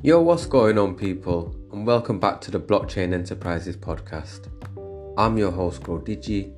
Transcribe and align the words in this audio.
Yo, 0.00 0.20
what's 0.20 0.46
going 0.46 0.78
on, 0.78 0.94
people? 0.94 1.52
And 1.72 1.84
welcome 1.84 2.20
back 2.20 2.40
to 2.42 2.52
the 2.52 2.60
Blockchain 2.60 3.12
Enterprises 3.12 3.76
podcast. 3.76 4.46
I'm 5.18 5.36
your 5.36 5.50
host, 5.50 5.82
GrowDigi, 5.82 6.54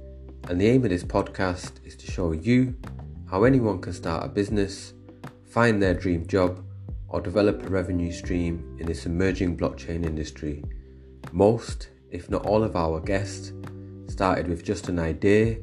and 0.50 0.60
the 0.60 0.66
aim 0.66 0.84
of 0.84 0.90
this 0.90 1.04
podcast 1.04 1.82
is 1.86 1.96
to 1.96 2.10
show 2.10 2.32
you 2.32 2.76
how 3.30 3.44
anyone 3.44 3.80
can 3.80 3.94
start 3.94 4.26
a 4.26 4.28
business, 4.28 4.92
find 5.48 5.82
their 5.82 5.94
dream 5.94 6.26
job, 6.26 6.62
or 7.08 7.22
develop 7.22 7.62
a 7.62 7.70
revenue 7.70 8.12
stream 8.12 8.76
in 8.78 8.86
this 8.86 9.06
emerging 9.06 9.56
blockchain 9.56 10.04
industry. 10.04 10.62
Most, 11.32 11.88
if 12.10 12.28
not 12.28 12.44
all, 12.44 12.62
of 12.62 12.76
our 12.76 13.00
guests 13.00 13.54
started 14.06 14.48
with 14.48 14.62
just 14.62 14.90
an 14.90 14.98
idea, 14.98 15.56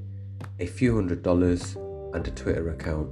a 0.60 0.66
few 0.66 0.96
hundred 0.96 1.22
dollars, 1.22 1.76
and 1.76 2.28
a 2.28 2.32
Twitter 2.32 2.72
account. 2.72 3.12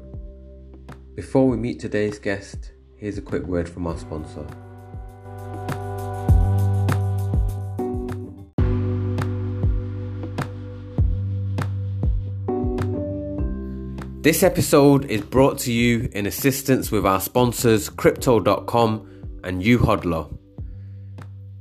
Before 1.13 1.47
we 1.47 1.55
meet 1.55 1.79
today's 1.79 2.17
guest, 2.17 2.71
here's 2.97 3.17
a 3.17 3.21
quick 3.21 3.43
word 3.43 3.67
from 3.67 3.87
our 3.87 3.97
sponsor. 3.97 4.45
This 14.21 14.41
episode 14.41 15.05
is 15.05 15.21
brought 15.21 15.59
to 15.59 15.71
you 15.71 16.09
in 16.13 16.25
assistance 16.25 16.91
with 16.91 17.05
our 17.05 17.21
sponsors 17.21 17.89
Crypto.com 17.89 19.39
and 19.43 19.61
YouHodler. 19.61 20.35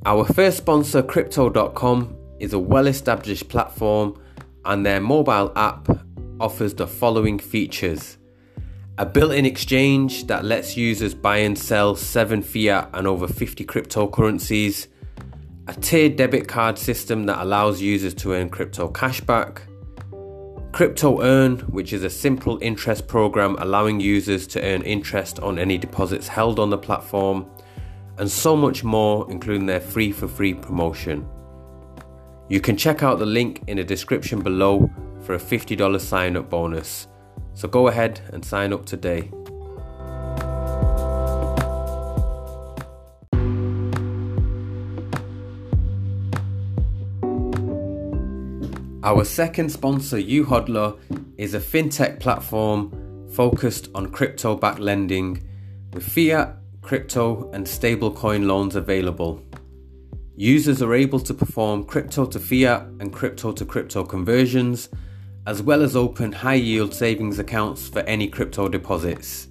Our 0.06 0.24
first 0.24 0.56
sponsor, 0.56 1.02
Crypto.com, 1.02 2.16
is 2.40 2.54
a 2.54 2.58
well 2.58 2.86
established 2.86 3.48
platform 3.48 4.18
and 4.64 4.84
their 4.84 5.00
mobile 5.00 5.52
app 5.56 5.88
offers 6.40 6.74
the 6.74 6.86
following 6.86 7.38
features 7.38 8.16
a 8.98 9.06
built 9.06 9.32
in 9.32 9.44
exchange 9.44 10.26
that 10.26 10.44
lets 10.44 10.76
users 10.76 11.14
buy 11.14 11.38
and 11.38 11.58
sell 11.58 11.96
7 11.96 12.42
fiat 12.42 12.90
and 12.92 13.06
over 13.06 13.26
50 13.26 13.64
cryptocurrencies, 13.64 14.86
a 15.66 15.74
tiered 15.74 16.16
debit 16.16 16.46
card 16.46 16.78
system 16.78 17.24
that 17.24 17.42
allows 17.42 17.80
users 17.80 18.14
to 18.14 18.32
earn 18.32 18.50
crypto 18.50 18.88
cashback 18.88 19.62
Crypto 20.74 21.22
Earn, 21.22 21.60
which 21.70 21.92
is 21.92 22.02
a 22.02 22.10
simple 22.10 22.58
interest 22.60 23.06
program 23.06 23.54
allowing 23.60 24.00
users 24.00 24.44
to 24.48 24.60
earn 24.60 24.82
interest 24.82 25.38
on 25.38 25.56
any 25.56 25.78
deposits 25.78 26.26
held 26.26 26.58
on 26.58 26.68
the 26.68 26.76
platform, 26.76 27.48
and 28.18 28.28
so 28.28 28.56
much 28.56 28.82
more, 28.82 29.24
including 29.30 29.66
their 29.66 29.80
free 29.80 30.10
for 30.10 30.26
free 30.26 30.52
promotion. 30.52 31.28
You 32.48 32.60
can 32.60 32.76
check 32.76 33.04
out 33.04 33.20
the 33.20 33.24
link 33.24 33.62
in 33.68 33.76
the 33.76 33.84
description 33.84 34.42
below 34.42 34.90
for 35.20 35.36
a 35.36 35.38
$50 35.38 36.00
sign 36.00 36.36
up 36.36 36.50
bonus. 36.50 37.06
So 37.54 37.68
go 37.68 37.88
ahead 37.88 38.20
and 38.32 38.44
sign 38.44 38.72
up 38.72 38.84
today. 38.84 39.30
Our 49.04 49.24
second 49.24 49.70
sponsor, 49.70 50.16
YouHodler, 50.16 50.98
is 51.36 51.52
a 51.52 51.60
fintech 51.60 52.20
platform 52.20 53.28
focused 53.32 53.90
on 53.94 54.10
crypto 54.10 54.56
backed 54.56 54.80
lending 54.80 55.46
with 55.92 56.02
fiat, 56.02 56.56
crypto, 56.80 57.50
and 57.52 57.66
stablecoin 57.66 58.46
loans 58.46 58.76
available. 58.76 59.42
Users 60.36 60.80
are 60.80 60.94
able 60.94 61.20
to 61.20 61.34
perform 61.34 61.84
crypto 61.84 62.24
to 62.26 62.40
fiat 62.40 62.82
and 62.98 63.12
crypto 63.12 63.52
to 63.52 63.64
crypto 63.64 64.04
conversions, 64.04 64.88
as 65.46 65.62
well 65.62 65.82
as 65.82 65.94
open 65.94 66.32
high 66.32 66.54
yield 66.54 66.94
savings 66.94 67.38
accounts 67.38 67.88
for 67.88 68.00
any 68.00 68.28
crypto 68.28 68.68
deposits. 68.68 69.48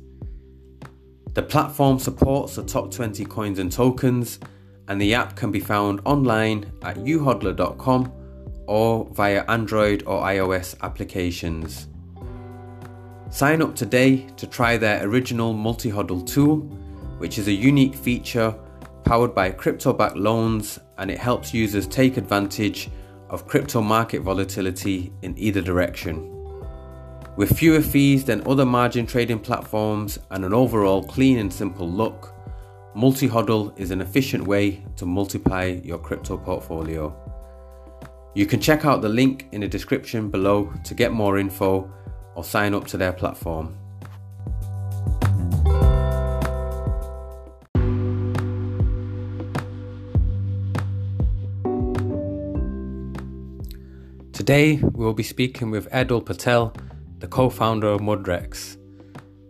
The 1.34 1.44
platform 1.44 2.00
supports 2.00 2.56
the 2.56 2.64
top 2.64 2.92
20 2.92 3.26
coins 3.26 3.60
and 3.60 3.72
tokens, 3.72 4.40
and 4.88 5.02
the 5.02 5.14
app 5.14 5.36
can 5.36 5.52
be 5.52 5.60
found 5.60 6.02
online 6.06 6.72
at 6.84 6.98
youhodler.com 6.98 8.12
or 8.68 9.06
via 9.14 9.44
Android 9.48 10.04
or 10.06 10.22
iOS 10.24 10.76
applications. 10.82 11.88
Sign 13.30 13.62
up 13.62 13.76
today 13.76 14.28
to 14.38 14.46
try 14.46 14.78
their 14.78 15.08
original 15.08 15.54
multi 15.54 15.92
hodl 15.92 16.26
tool, 16.26 16.58
which 17.18 17.40
is 17.40 17.48
a 17.48 17.52
unique 17.52 17.96
feature 17.96 18.56
powered 19.04 19.34
by 19.34 19.50
crypto 19.50 19.92
backed 19.92 20.16
loans 20.16 20.80
and 20.98 21.10
it 21.10 21.18
helps 21.18 21.54
users 21.54 21.88
take 21.88 22.18
advantage 22.18 22.90
of 23.34 23.48
crypto 23.48 23.82
market 23.82 24.22
volatility 24.22 25.12
in 25.24 25.36
either 25.40 25.60
direction. 25.60 26.30
With 27.36 27.58
fewer 27.58 27.82
fees 27.82 28.24
than 28.24 28.48
other 28.48 28.64
margin 28.64 29.08
trading 29.08 29.40
platforms 29.40 30.20
and 30.30 30.46
an 30.46 30.54
overall 30.54 31.04
clean 31.04 31.40
and 31.40 31.52
simple 31.52 31.90
look, 31.90 32.32
Multi 32.94 33.28
Hodl 33.28 33.78
is 33.78 33.90
an 33.90 34.02
efficient 34.02 34.46
way 34.46 34.86
to 34.98 35.08
multiply 35.08 35.82
your 35.84 35.98
crypto 35.98 36.38
portfolio. 36.38 37.12
You 38.36 38.46
can 38.46 38.62
check 38.62 38.86
out 38.86 39.02
the 39.02 39.10
link 39.10 39.48
in 39.52 39.62
the 39.62 39.68
description 39.68 40.30
below 40.30 40.72
to 40.84 40.94
get 40.94 41.12
more 41.12 41.40
info 41.40 41.92
or 42.36 42.44
sign 42.44 42.76
up 42.76 42.86
to 42.88 42.98
their 42.98 43.14
platform. 43.14 43.76
Today, 54.44 54.76
we 54.76 55.06
will 55.06 55.14
be 55.14 55.24
speaking 55.24 55.72
with 55.72 55.90
Edul 55.92 56.26
Patel, 56.26 56.76
the 57.20 57.30
co 57.30 57.50
founder 57.50 57.88
of 57.88 58.02
Mudrex. 58.02 58.76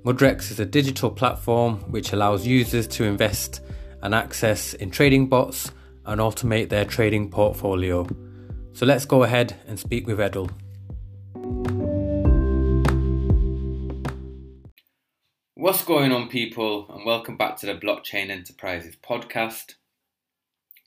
Mudrex 0.06 0.52
is 0.52 0.60
a 0.60 0.68
digital 0.68 1.10
platform 1.10 1.78
which 1.90 2.14
allows 2.14 2.46
users 2.46 2.86
to 2.90 3.04
invest 3.04 3.62
and 4.04 4.14
access 4.14 4.76
in 4.76 4.92
trading 4.92 5.26
bots 5.26 5.72
and 6.06 6.22
automate 6.22 6.70
their 6.70 6.86
trading 6.86 7.32
portfolio. 7.32 8.08
So 8.74 8.86
let's 8.86 9.06
go 9.06 9.24
ahead 9.24 9.56
and 9.66 9.80
speak 9.80 10.06
with 10.06 10.20
Edul. 10.20 10.52
What's 15.56 15.84
going 15.84 16.12
on, 16.12 16.30
people, 16.30 16.86
and 16.94 17.04
welcome 17.04 17.36
back 17.36 17.58
to 17.58 17.66
the 17.66 17.74
Blockchain 17.74 18.30
Enterprises 18.30 18.96
podcast. 19.04 19.74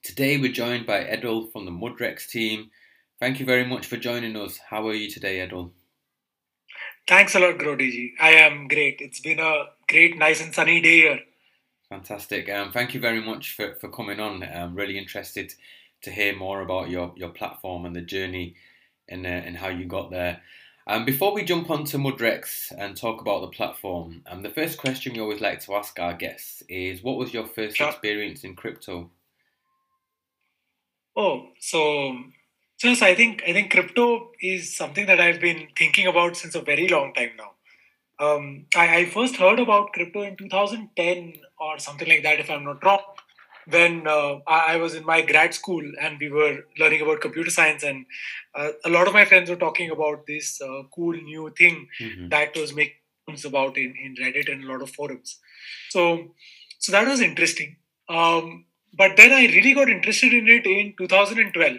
Today 0.04 0.38
we're 0.38 0.52
joined 0.52 0.86
by 0.86 1.02
Edul 1.02 1.50
from 1.50 1.64
the 1.64 1.72
Mudrex 1.72 2.28
team. 2.28 2.70
Thank 3.18 3.40
you 3.40 3.46
very 3.46 3.66
much 3.66 3.86
for 3.86 3.96
joining 3.96 4.36
us. 4.36 4.58
How 4.58 4.86
are 4.88 4.94
you 4.94 5.08
today, 5.08 5.38
Edul? 5.38 5.70
Thanks 7.08 7.34
a 7.34 7.38
lot, 7.40 7.56
GrowDigi. 7.56 8.12
I 8.20 8.30
am 8.32 8.68
great. 8.68 9.00
It's 9.00 9.20
been 9.20 9.38
a 9.38 9.66
great, 9.88 10.18
nice, 10.18 10.42
and 10.42 10.54
sunny 10.54 10.82
day 10.82 10.96
here. 10.96 11.20
Fantastic. 11.88 12.50
Um, 12.50 12.72
thank 12.72 12.92
you 12.92 13.00
very 13.00 13.22
much 13.22 13.54
for, 13.54 13.74
for 13.76 13.88
coming 13.88 14.20
on. 14.20 14.42
I'm 14.42 14.74
really 14.74 14.98
interested 14.98 15.54
to 16.02 16.10
hear 16.10 16.36
more 16.36 16.60
about 16.60 16.90
your, 16.90 17.14
your 17.16 17.30
platform 17.30 17.86
and 17.86 17.96
the 17.96 18.02
journey 18.02 18.56
and, 19.08 19.24
uh, 19.24 19.30
and 19.30 19.56
how 19.56 19.68
you 19.68 19.86
got 19.86 20.10
there. 20.10 20.42
Um, 20.86 21.04
before 21.04 21.32
we 21.32 21.42
jump 21.42 21.70
onto 21.70 21.96
Mudrex 21.96 22.72
and 22.76 22.96
talk 22.96 23.20
about 23.20 23.40
the 23.40 23.48
platform, 23.48 24.22
um, 24.26 24.42
the 24.42 24.50
first 24.50 24.78
question 24.78 25.14
we 25.14 25.20
always 25.20 25.40
like 25.40 25.60
to 25.64 25.74
ask 25.74 25.98
our 25.98 26.14
guests 26.14 26.62
is 26.68 27.02
what 27.02 27.16
was 27.16 27.32
your 27.32 27.46
first 27.46 27.76
sure. 27.76 27.88
experience 27.88 28.44
in 28.44 28.54
crypto? 28.54 29.10
Oh, 31.16 31.48
so 31.58 32.18
so 32.76 32.88
yes, 32.88 33.02
I 33.02 33.14
think 33.14 33.42
I 33.46 33.52
think 33.52 33.70
crypto 33.70 34.30
is 34.40 34.76
something 34.76 35.06
that 35.06 35.20
I've 35.20 35.40
been 35.40 35.68
thinking 35.76 36.06
about 36.06 36.36
since 36.36 36.54
a 36.54 36.60
very 36.60 36.88
long 36.88 37.12
time 37.14 37.30
now. 37.36 37.52
Um, 38.18 38.66
I, 38.74 38.96
I, 38.96 39.04
first 39.04 39.36
heard 39.36 39.58
about 39.60 39.92
crypto 39.92 40.22
in 40.22 40.36
2010 40.36 41.34
or 41.60 41.78
something 41.78 42.08
like 42.08 42.22
that, 42.22 42.40
if 42.40 42.48
I'm 42.50 42.64
not 42.64 42.82
wrong 42.82 43.02
when 43.68 44.06
uh, 44.06 44.38
I 44.46 44.76
was 44.76 44.94
in 44.94 45.04
my 45.04 45.22
grad 45.22 45.52
school 45.52 45.82
and 46.00 46.18
we 46.20 46.30
were 46.30 46.64
learning 46.78 47.02
about 47.02 47.20
computer 47.20 47.50
science, 47.50 47.82
and 47.82 48.06
uh, 48.54 48.70
a 48.84 48.90
lot 48.90 49.08
of 49.08 49.14
my 49.14 49.24
friends 49.24 49.50
were 49.50 49.56
talking 49.56 49.90
about 49.90 50.26
this 50.26 50.60
uh, 50.60 50.82
cool 50.94 51.12
new 51.12 51.52
thing 51.56 51.88
mm-hmm. 52.00 52.28
that 52.28 52.56
was 52.56 52.74
making 52.74 52.94
about 53.44 53.76
in, 53.76 53.94
in 54.02 54.14
Reddit 54.20 54.50
and 54.52 54.62
a 54.62 54.68
lot 54.68 54.82
of 54.82 54.90
forums. 54.90 55.38
So, 55.90 56.34
so 56.78 56.92
that 56.92 57.08
was 57.08 57.20
interesting. 57.20 57.76
Um, 58.08 58.66
but 58.96 59.16
then 59.16 59.32
I 59.32 59.46
really 59.46 59.74
got 59.74 59.88
interested 59.88 60.32
in 60.32 60.48
it 60.48 60.64
in 60.64 60.94
2012 60.96 61.76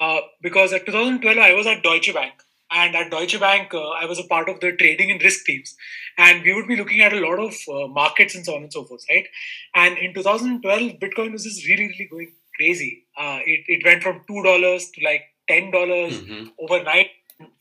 uh, 0.00 0.20
because 0.42 0.72
at 0.72 0.86
2012 0.86 1.38
I 1.38 1.54
was 1.54 1.66
at 1.66 1.82
Deutsche 1.82 2.12
Bank 2.12 2.34
and 2.70 2.96
at 2.96 3.10
Deutsche 3.10 3.38
Bank, 3.38 3.72
uh, 3.72 3.90
I 3.90 4.06
was 4.06 4.18
a 4.18 4.24
part 4.24 4.48
of 4.48 4.60
the 4.60 4.72
trading 4.72 5.10
and 5.10 5.22
risk 5.22 5.44
teams. 5.44 5.76
And 6.18 6.42
we 6.42 6.54
would 6.54 6.66
be 6.66 6.76
looking 6.76 7.00
at 7.00 7.12
a 7.12 7.20
lot 7.20 7.38
of 7.38 7.54
uh, 7.68 7.86
markets 7.88 8.34
and 8.34 8.44
so 8.44 8.56
on 8.56 8.62
and 8.62 8.72
so 8.72 8.84
forth, 8.84 9.04
right? 9.08 9.26
And 9.74 9.96
in 9.98 10.14
2012, 10.14 10.92
Bitcoin 10.98 11.32
was 11.32 11.44
just 11.44 11.66
really, 11.66 11.86
really 11.86 12.08
going 12.10 12.32
crazy. 12.56 13.04
Uh, 13.16 13.40
it, 13.44 13.64
it 13.68 13.84
went 13.84 14.02
from 14.02 14.22
$2 14.28 14.92
to 14.94 15.04
like 15.04 15.22
$10 15.48 15.72
mm-hmm. 15.72 16.46
overnight, 16.58 17.10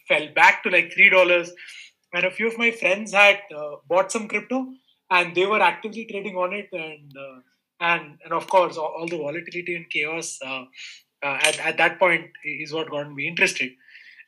fell 0.07 0.27
back 0.33 0.63
to 0.63 0.69
like 0.69 0.93
$3. 0.97 1.49
And 2.13 2.25
a 2.25 2.31
few 2.31 2.47
of 2.47 2.57
my 2.57 2.71
friends 2.71 3.13
had 3.13 3.39
uh, 3.55 3.75
bought 3.87 4.11
some 4.11 4.27
crypto 4.27 4.67
and 5.11 5.35
they 5.35 5.45
were 5.45 5.61
actively 5.61 6.05
trading 6.05 6.35
on 6.35 6.53
it. 6.53 6.69
And 6.71 7.13
uh, 7.15 7.41
and, 7.79 8.17
and 8.23 8.31
of 8.31 8.47
course, 8.47 8.77
all, 8.77 8.95
all 8.97 9.05
the 9.05 9.17
volatility 9.17 9.75
and 9.75 9.89
chaos 9.89 10.39
uh, 11.23 11.37
at, 11.41 11.59
at 11.59 11.77
that 11.77 11.99
point 11.99 12.31
is 12.43 12.73
what 12.73 12.89
got 12.89 13.11
me 13.13 13.27
interested. 13.27 13.71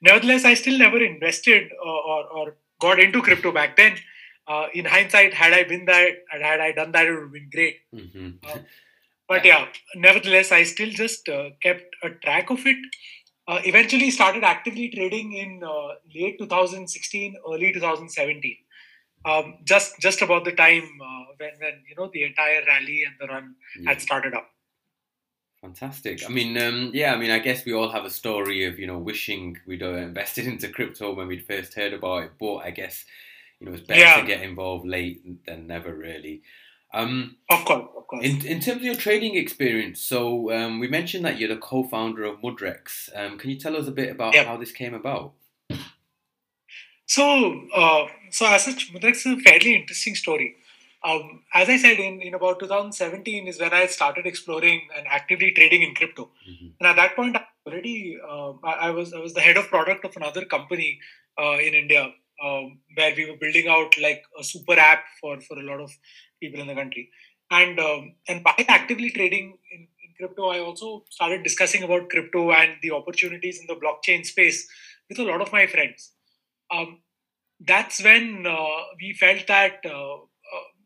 Nevertheless, 0.02 0.46
I 0.46 0.54
still 0.54 0.78
never 0.78 1.04
invested 1.04 1.72
or, 1.84 2.04
or, 2.04 2.24
or 2.26 2.58
got 2.80 3.00
into 3.00 3.22
crypto 3.22 3.52
back 3.52 3.78
then. 3.78 3.98
uh, 4.48 4.68
in 4.74 4.86
hindsight, 4.86 5.34
had 5.34 5.54
I 5.54 5.64
been 5.64 5.86
that, 5.86 6.24
had 6.30 6.60
I 6.62 6.72
done 6.72 6.92
that, 6.94 7.06
it 7.06 7.12
would 7.12 7.24
have 7.24 7.34
been 7.34 7.50
great. 7.52 7.78
Mm-hmm. 7.94 8.30
Uh, 8.48 8.60
but 9.28 9.44
yeah, 9.44 9.68
nevertheless, 9.96 10.52
I 10.52 10.64
still 10.64 10.90
just 10.90 11.28
uh, 11.28 11.50
kept 11.62 11.84
a 12.02 12.12
track 12.12 12.50
of 12.50 12.66
it. 12.66 12.78
Uh, 13.48 13.60
eventually, 13.66 14.10
started 14.12 14.44
actively 14.44 14.90
trading 14.90 15.34
in 15.34 15.62
uh, 15.64 15.96
late 16.16 16.38
2016, 16.40 17.36
early 17.50 17.74
2017. 17.74 18.58
Um, 19.26 19.56
just 19.66 20.00
just 20.00 20.22
about 20.22 20.46
the 20.46 20.54
time 20.54 20.84
uh, 21.02 21.24
when 21.38 21.52
when 21.60 21.84
you 21.90 21.96
know 21.98 22.10
the 22.14 22.24
entire 22.24 22.62
rally 22.66 23.04
and 23.04 23.16
the 23.20 23.28
run 23.28 23.56
had 23.86 24.02
started 24.02 24.34
up. 24.34 24.50
Fantastic. 25.68 26.24
I 26.26 26.30
mean, 26.30 26.58
um, 26.58 26.92
yeah. 26.94 27.14
I 27.14 27.18
mean, 27.18 27.30
I 27.30 27.40
guess 27.40 27.66
we 27.66 27.74
all 27.74 27.90
have 27.90 28.06
a 28.06 28.10
story 28.10 28.64
of 28.64 28.80
you 28.80 28.88
know 28.88 28.98
wishing 28.98 29.58
we'd 29.66 29.84
uh, 29.84 29.96
invested 29.96 30.48
into 30.52 30.70
crypto 30.70 31.14
when 31.14 31.28
we'd 31.28 31.46
first 31.46 31.74
heard 31.74 31.94
about 31.94 32.24
it, 32.24 32.32
but 32.40 32.58
I 32.58 32.72
guess 32.72 33.04
you 33.60 33.68
know 33.68 33.74
it's 33.74 33.86
better 33.86 34.00
yeah. 34.00 34.22
to 34.22 34.26
get 34.26 34.44
involved 34.44 34.88
late 34.88 35.46
than 35.46 35.68
never, 35.68 35.94
really. 35.94 36.42
Um, 36.94 37.36
of 37.50 37.66
course, 37.66 37.90
of 37.98 38.08
course. 38.08 38.26
In, 38.26 38.46
in 38.46 38.62
terms 38.62 38.78
of 38.78 38.84
your 38.84 38.96
trading 38.96 39.36
experience, 39.36 40.00
so 40.00 40.54
um, 40.54 40.80
we 40.80 40.88
mentioned 40.88 41.26
that 41.26 41.38
you're 41.38 41.50
the 41.50 41.58
co-founder 41.58 42.24
of 42.24 42.40
Mudrex. 42.40 43.10
Um, 43.14 43.38
can 43.38 43.50
you 43.50 43.58
tell 43.58 43.76
us 43.76 43.88
a 43.88 43.92
bit 43.92 44.10
about 44.10 44.36
how 44.36 44.56
this 44.56 44.72
came 44.72 44.94
about? 44.94 45.34
So, 47.06 47.68
uh, 47.76 48.08
so 48.32 48.46
as 48.48 48.64
such, 48.64 48.94
Mudrex 48.94 49.18
is 49.18 49.26
a 49.26 49.38
fairly 49.38 49.76
interesting 49.76 50.16
story. 50.16 50.56
Um, 51.08 51.44
as 51.54 51.70
I 51.70 51.78
said, 51.78 52.00
in, 52.00 52.22
in 52.22 52.34
about 52.34 52.60
2017 52.60 53.48
is 53.48 53.60
when 53.62 53.74
I 53.74 53.86
started 53.86 54.26
exploring 54.26 54.82
and 54.96 55.08
actively 55.10 55.52
trading 55.52 55.82
in 55.84 55.96
crypto. 55.96 56.30
Mm-hmm. 56.50 56.68
And 56.80 56.88
at 56.88 56.98
that 56.98 57.16
point, 57.16 57.38
I 57.38 57.46
already 57.66 58.18
uh, 58.22 58.54
I, 58.64 58.88
I, 58.88 58.90
was 58.90 59.14
I 59.14 59.20
was 59.20 59.34
the 59.34 59.42
head 59.42 59.56
of 59.56 59.70
product 59.70 60.04
of 60.04 60.18
another 60.18 60.44
company 60.44 61.00
uh, 61.42 61.58
in 61.68 61.74
India 61.74 62.12
um, 62.44 62.80
where 62.96 63.14
we 63.16 63.30
were 63.30 63.38
building 63.38 63.68
out 63.70 63.98
like 64.02 64.24
a 64.38 64.44
super 64.44 64.74
app 64.74 65.06
for 65.22 65.40
for 65.40 65.58
a 65.58 65.64
lot 65.64 65.80
of 65.80 65.92
people 66.42 66.60
in 66.60 66.68
the 66.68 66.76
country. 66.76 67.10
And 67.52 67.80
um, 67.80 68.16
and 68.28 68.44
by 68.44 68.66
actively 68.68 69.10
trading 69.10 69.58
in, 69.72 69.88
in 70.04 70.14
crypto, 70.18 70.50
I 70.50 70.60
also 70.60 71.06
started 71.10 71.44
discussing 71.44 71.84
about 71.84 72.10
crypto 72.10 72.52
and 72.52 72.72
the 72.82 72.92
opportunities 72.92 73.62
in 73.62 73.68
the 73.68 73.80
blockchain 73.80 74.26
space 74.26 74.68
with 75.10 75.20
a 75.20 75.24
lot 75.24 75.42
of 75.42 75.54
my 75.54 75.68
friends. 75.68 76.12
Um, 76.70 77.00
that's 77.60 78.04
when 78.04 78.46
uh, 78.46 78.84
we 79.02 79.14
felt 79.14 79.48
that 79.48 79.80
uh, 79.86 80.16
uh, 80.16 80.18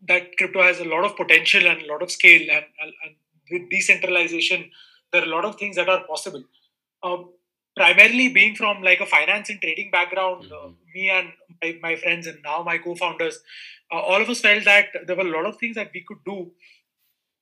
that 0.08 0.38
crypto 0.38 0.62
has 0.62 0.80
a 0.80 0.86
lot 0.86 1.06
of 1.06 1.16
potential 1.16 1.66
and 1.66 1.82
a 1.82 1.88
lot 1.88 2.02
of 2.02 2.12
scale, 2.12 2.42
and, 2.42 2.66
and, 2.82 3.16
with 3.52 3.70
decentralization, 3.70 4.72
there 5.12 5.22
are 5.22 5.26
a 5.26 5.30
lot 5.30 5.44
of 5.44 5.58
things 5.58 5.76
that 5.76 5.90
are 5.90 6.06
possible. 6.06 6.44
Um, 7.04 7.32
primarily 7.76 8.30
being 8.30 8.56
from 8.56 8.82
like 8.82 9.02
a 9.02 9.06
finance 9.06 9.50
and 9.50 9.60
trading 9.60 9.92
background, 9.92 10.46
uh, 10.46 10.56
mm-hmm. 10.56 10.72
me 10.94 11.10
and 11.10 11.34
my, 11.62 11.78
my, 11.82 11.96
friends 11.98 12.28
and 12.28 12.38
now 12.44 12.64
my 12.64 12.78
co-founders, 12.78 13.40
uh, 13.92 14.00
all 14.00 14.22
of 14.22 14.30
us 14.30 14.40
felt 14.40 14.64
that 14.66 14.86
there 15.06 15.16
were 15.16 15.28
a 15.28 15.36
lot 15.36 15.46
of 15.46 15.58
things 15.58 15.76
that 15.76 15.92
we 15.94 16.02
could 16.08 16.24
do 16.26 16.52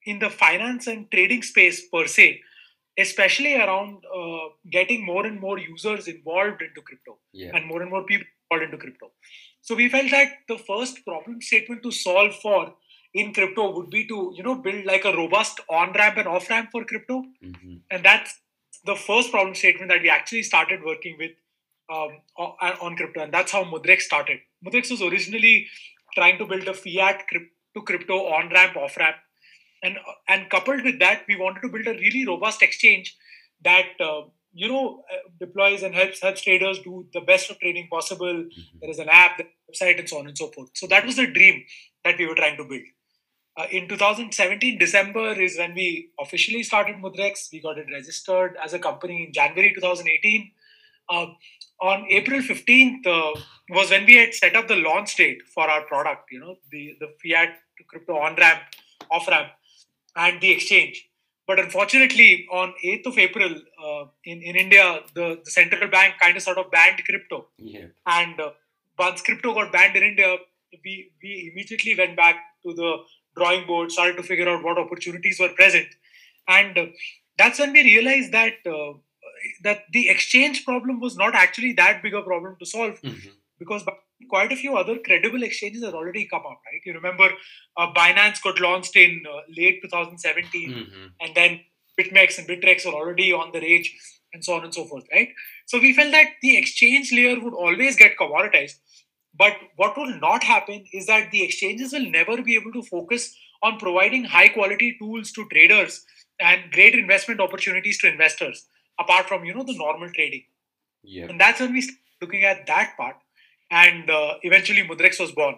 in 0.05 0.19
the 0.19 0.29
finance 0.29 0.87
and 0.87 1.11
trading 1.11 1.43
space 1.43 1.87
per 1.89 2.07
se, 2.07 2.41
especially 2.97 3.55
around 3.55 4.03
uh, 4.05 4.49
getting 4.71 5.05
more 5.05 5.25
and 5.25 5.39
more 5.39 5.59
users 5.59 6.07
involved 6.07 6.61
into 6.61 6.81
crypto 6.81 7.17
yeah. 7.33 7.51
and 7.53 7.67
more 7.67 7.81
and 7.81 7.91
more 7.91 8.03
people 8.03 8.25
into 8.57 8.77
crypto. 8.77 9.11
So 9.61 9.75
we 9.75 9.89
felt 9.89 10.09
that 10.11 10.29
the 10.47 10.57
first 10.57 11.05
problem 11.05 11.41
statement 11.41 11.83
to 11.83 11.91
solve 11.91 12.35
for 12.35 12.73
in 13.13 13.33
crypto 13.33 13.71
would 13.75 13.89
be 13.89 14.07
to 14.07 14.33
you 14.35 14.43
know 14.43 14.55
build 14.55 14.85
like 14.85 15.05
a 15.05 15.15
robust 15.15 15.59
on 15.69 15.93
ramp 15.93 16.17
and 16.17 16.27
off 16.27 16.49
ramp 16.49 16.69
for 16.71 16.83
crypto, 16.85 17.23
mm-hmm. 17.43 17.75
and 17.91 18.03
that's 18.03 18.39
the 18.85 18.95
first 18.95 19.31
problem 19.31 19.55
statement 19.55 19.89
that 19.89 20.01
we 20.01 20.09
actually 20.09 20.43
started 20.43 20.83
working 20.83 21.17
with 21.17 21.31
um, 21.91 22.21
on 22.81 22.95
crypto, 22.95 23.21
and 23.21 23.33
that's 23.33 23.51
how 23.51 23.63
Mudrex 23.63 24.01
started. 24.01 24.39
Mudrex 24.65 24.91
was 24.91 25.01
originally 25.01 25.67
trying 26.15 26.37
to 26.37 26.45
build 26.45 26.67
a 26.67 26.73
fiat 26.73 27.23
to 27.31 27.81
crypto 27.81 28.27
on 28.27 28.49
ramp, 28.49 28.77
off 28.77 28.97
ramp, 28.97 29.15
and 29.83 29.97
and 30.27 30.49
coupled 30.49 30.83
with 30.83 30.99
that, 30.99 31.23
we 31.27 31.35
wanted 31.35 31.61
to 31.61 31.69
build 31.69 31.87
a 31.87 31.99
really 31.99 32.25
robust 32.25 32.61
exchange 32.61 33.15
that 33.63 33.87
uh, 33.99 34.21
you 34.59 34.67
know 34.67 35.03
uh, 35.11 35.17
deploys 35.39 35.83
and 35.83 35.95
helps 35.95 36.21
helps 36.21 36.41
traders 36.41 36.79
do 36.79 37.05
the 37.13 37.21
best 37.21 37.49
of 37.49 37.59
trading 37.59 37.87
possible. 37.89 38.27
Mm-hmm. 38.27 38.79
There 38.81 38.89
is 38.89 38.99
an 38.99 39.09
app, 39.09 39.39
website, 39.39 39.99
and 39.99 40.09
so 40.09 40.19
on 40.19 40.27
and 40.27 40.37
so 40.37 40.47
forth. 40.47 40.69
So 40.73 40.87
that 40.87 41.05
was 41.05 41.15
the 41.15 41.27
dream 41.27 41.63
that 42.03 42.17
we 42.17 42.27
were 42.27 42.35
trying 42.35 42.57
to 42.57 42.65
build. 42.65 42.87
Uh, 43.57 43.67
in 43.71 43.87
2017, 43.87 44.77
December 44.77 45.41
is 45.41 45.57
when 45.57 45.73
we 45.73 46.11
officially 46.19 46.63
started 46.63 46.97
Mudrex. 46.97 47.51
We 47.51 47.61
got 47.61 47.77
it 47.77 47.87
registered 47.91 48.55
as 48.63 48.73
a 48.73 48.79
company 48.79 49.25
in 49.25 49.33
January 49.33 49.73
2018. 49.73 50.51
Uh, 51.09 51.27
on 51.81 52.05
April 52.09 52.41
15th 52.41 53.07
uh, 53.07 53.39
was 53.69 53.89
when 53.89 54.05
we 54.05 54.17
had 54.17 54.33
set 54.33 54.55
up 54.55 54.67
the 54.67 54.75
launch 54.75 55.15
date 55.15 55.41
for 55.53 55.69
our 55.69 55.81
product, 55.85 56.31
you 56.31 56.39
know, 56.39 56.55
the, 56.71 56.95
the 56.99 57.07
fiat 57.21 57.55
to 57.77 57.83
crypto 57.85 58.17
on 58.17 58.35
ramp, 58.35 58.61
off 59.11 59.27
ramp, 59.27 59.49
and 60.15 60.39
the 60.41 60.51
exchange. 60.51 61.08
But 61.49 61.57
unfortunately, 61.57 62.47
on 62.51 62.75
8th 62.85 63.07
of 63.07 63.17
April 63.17 63.55
uh, 63.83 64.05
in, 64.23 64.39
in 64.43 64.55
India, 64.55 64.99
the, 65.15 65.39
the 65.43 65.49
central 65.49 65.89
bank 65.89 66.13
kind 66.21 66.37
of 66.37 66.43
sort 66.43 66.59
of 66.59 66.69
banned 66.69 67.03
crypto. 67.03 67.47
Yeah. 67.57 67.87
And 68.05 68.39
uh, 68.39 68.51
once 68.99 69.23
crypto 69.23 69.55
got 69.55 69.71
banned 69.71 69.95
in 69.95 70.03
India, 70.03 70.37
we, 70.85 71.11
we 71.23 71.49
immediately 71.51 71.95
went 71.97 72.15
back 72.15 72.35
to 72.63 72.75
the 72.75 72.97
drawing 73.35 73.65
board, 73.65 73.91
started 73.91 74.17
to 74.17 74.21
figure 74.21 74.47
out 74.47 74.63
what 74.63 74.77
opportunities 74.77 75.39
were 75.39 75.49
present. 75.49 75.87
And 76.47 76.77
uh, 76.77 76.85
that's 77.39 77.57
when 77.57 77.73
we 77.73 77.81
realized 77.81 78.31
that 78.31 78.53
uh, 78.67 78.99
that 79.63 79.85
the 79.91 80.07
exchange 80.07 80.65
problem 80.65 80.99
was 80.99 81.17
not 81.17 81.33
actually 81.33 81.73
that 81.73 82.03
big 82.03 82.13
a 82.13 82.21
problem 82.21 82.57
to 82.59 82.65
solve 82.67 83.01
mm-hmm. 83.01 83.29
Because 83.59 83.83
quite 84.29 84.51
a 84.51 84.55
few 84.55 84.75
other 84.77 84.97
credible 84.97 85.43
exchanges 85.43 85.83
have 85.83 85.93
already 85.93 86.25
come 86.25 86.41
up, 86.41 86.61
right? 86.65 86.81
You 86.85 86.93
remember 86.93 87.29
uh, 87.77 87.91
Binance 87.93 88.41
got 88.41 88.59
launched 88.59 88.95
in 88.95 89.23
uh, 89.29 89.41
late 89.55 89.81
2017, 89.81 90.69
mm-hmm. 90.71 91.05
and 91.21 91.35
then 91.35 91.61
BitMEX 91.99 92.37
and 92.37 92.47
Bittrex 92.47 92.85
are 92.85 92.93
already 92.93 93.33
on 93.33 93.51
the 93.51 93.59
rage, 93.59 93.95
and 94.33 94.43
so 94.43 94.53
on 94.53 94.63
and 94.63 94.73
so 94.73 94.85
forth, 94.85 95.05
right? 95.11 95.29
So 95.65 95.79
we 95.79 95.93
felt 95.93 96.11
that 96.11 96.33
the 96.41 96.57
exchange 96.57 97.11
layer 97.11 97.39
would 97.39 97.53
always 97.53 97.95
get 97.95 98.17
commoditized. 98.17 98.75
But 99.37 99.55
what 99.75 99.97
will 99.97 100.19
not 100.19 100.43
happen 100.43 100.85
is 100.91 101.05
that 101.07 101.31
the 101.31 101.43
exchanges 101.43 101.93
will 101.93 102.09
never 102.09 102.41
be 102.41 102.55
able 102.55 102.73
to 102.73 102.83
focus 102.83 103.35
on 103.61 103.77
providing 103.77 104.23
high 104.23 104.49
quality 104.49 104.97
tools 104.99 105.31
to 105.33 105.47
traders 105.49 106.05
and 106.39 106.71
great 106.71 106.95
investment 106.95 107.39
opportunities 107.39 107.99
to 107.99 108.11
investors, 108.11 108.65
apart 108.99 109.27
from 109.27 109.45
you 109.45 109.53
know 109.53 109.63
the 109.63 109.77
normal 109.77 110.09
trading. 110.11 110.43
Yeah. 111.03 111.25
And 111.25 111.39
that's 111.39 111.59
when 111.59 111.73
we 111.73 111.81
started 111.81 111.99
looking 112.21 112.43
at 112.43 112.67
that 112.67 112.95
part, 112.97 113.15
and 113.71 114.09
uh, 114.09 114.35
eventually 114.43 114.81
Mudrex 114.81 115.19
was 115.19 115.31
born. 115.31 115.55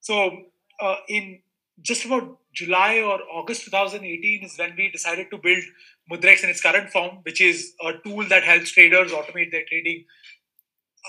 So 0.00 0.44
uh, 0.80 0.96
in 1.08 1.40
just 1.80 2.04
about 2.04 2.38
July 2.52 3.00
or 3.00 3.20
August 3.32 3.64
2018 3.64 4.44
is 4.44 4.58
when 4.58 4.74
we 4.76 4.90
decided 4.90 5.30
to 5.30 5.38
build 5.38 5.62
Mudrex 6.10 6.44
in 6.44 6.50
its 6.50 6.60
current 6.60 6.90
form, 6.90 7.18
which 7.22 7.40
is 7.40 7.72
a 7.82 7.92
tool 8.04 8.24
that 8.28 8.44
helps 8.44 8.72
traders 8.72 9.12
automate 9.12 9.50
their 9.50 9.64
trading 9.68 10.04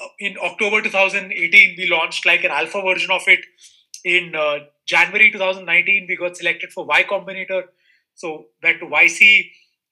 uh, 0.01 0.07
in 0.19 0.35
October 0.41 0.81
2018, 0.81 1.75
we 1.77 1.87
launched 1.87 2.25
like 2.25 2.43
an 2.43 2.51
alpha 2.51 2.81
version 2.81 3.11
of 3.11 3.21
it. 3.27 3.45
In 4.03 4.35
uh, 4.35 4.59
January 4.85 5.31
2019, 5.31 6.07
we 6.09 6.15
got 6.15 6.35
selected 6.35 6.71
for 6.71 6.85
Y 6.85 7.03
Combinator. 7.03 7.63
So 8.15 8.47
went 8.61 8.79
to 8.79 8.85
YC, 8.87 9.49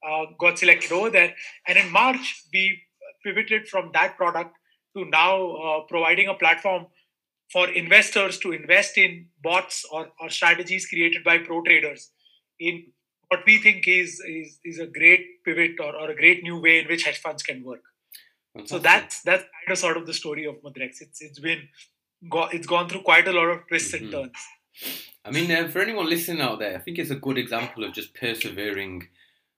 uh, 0.08 0.25
got 0.39 0.60
selected 0.60 0.91
over 0.91 1.10
there. 1.10 1.36
And 1.67 1.77
in 1.77 1.91
March, 1.91 2.43
we 2.51 2.81
pivoted 3.24 3.67
from 3.67 3.91
that 3.93 4.17
product 4.17 4.55
to 4.96 5.06
now 5.06 5.52
uh, 5.52 5.80
providing 5.82 6.28
a 6.28 6.34
platform 6.34 6.88
for 7.52 7.70
investors 7.70 8.38
to 8.40 8.52
invest 8.52 8.98
in 8.98 9.28
bots 9.44 9.86
or, 9.92 10.10
or 10.20 10.30
strategies 10.30 10.88
created 10.88 11.24
by 11.24 11.38
pro 11.38 11.62
traders 11.64 12.12
in 12.60 12.86
what 13.28 13.42
we 13.46 13.58
think 13.58 13.88
is, 13.88 14.22
is, 14.28 14.60
is 14.64 14.80
a 14.80 14.88
great 14.88 15.44
pivot 15.46 15.72
or, 15.80 15.96
or 15.96 16.12
a 16.12 16.16
great 16.16 16.44
new 16.44 16.60
way 16.60 16.80
in 16.80 16.88
which 16.88 17.04
hedge 17.04 17.20
funds 17.20 17.44
can 17.44 17.64
work. 17.64 17.82
Fantastic. 18.54 18.78
So 18.78 18.80
that's 18.80 19.22
that's 19.22 19.44
kind 19.44 19.72
of 19.72 19.78
sort 19.78 19.98
of 19.98 20.06
the 20.06 20.14
story 20.14 20.46
of 20.46 20.56
Mudrex. 20.62 21.02
It's 21.02 21.22
it's 21.22 21.40
been 21.40 21.70
go, 22.30 22.48
it's 22.52 22.68
gone 22.68 22.90
through 22.90 23.04
quite 23.04 23.28
a 23.28 23.32
lot 23.32 23.46
of 23.46 23.68
twists 23.68 23.94
mm-hmm. 23.94 24.04
and 24.04 24.14
turns. 24.14 24.38
I 25.24 25.32
mean, 25.32 25.52
uh, 25.52 25.70
for 25.70 25.80
anyone 25.80 26.10
listening 26.10 26.42
out 26.42 26.60
there, 26.60 26.76
I 26.76 26.80
think 26.80 26.98
it's 27.00 27.12
a 27.12 27.16
good 27.16 27.38
example 27.38 27.84
of 27.84 27.94
just 27.94 28.14
persevering 28.14 29.08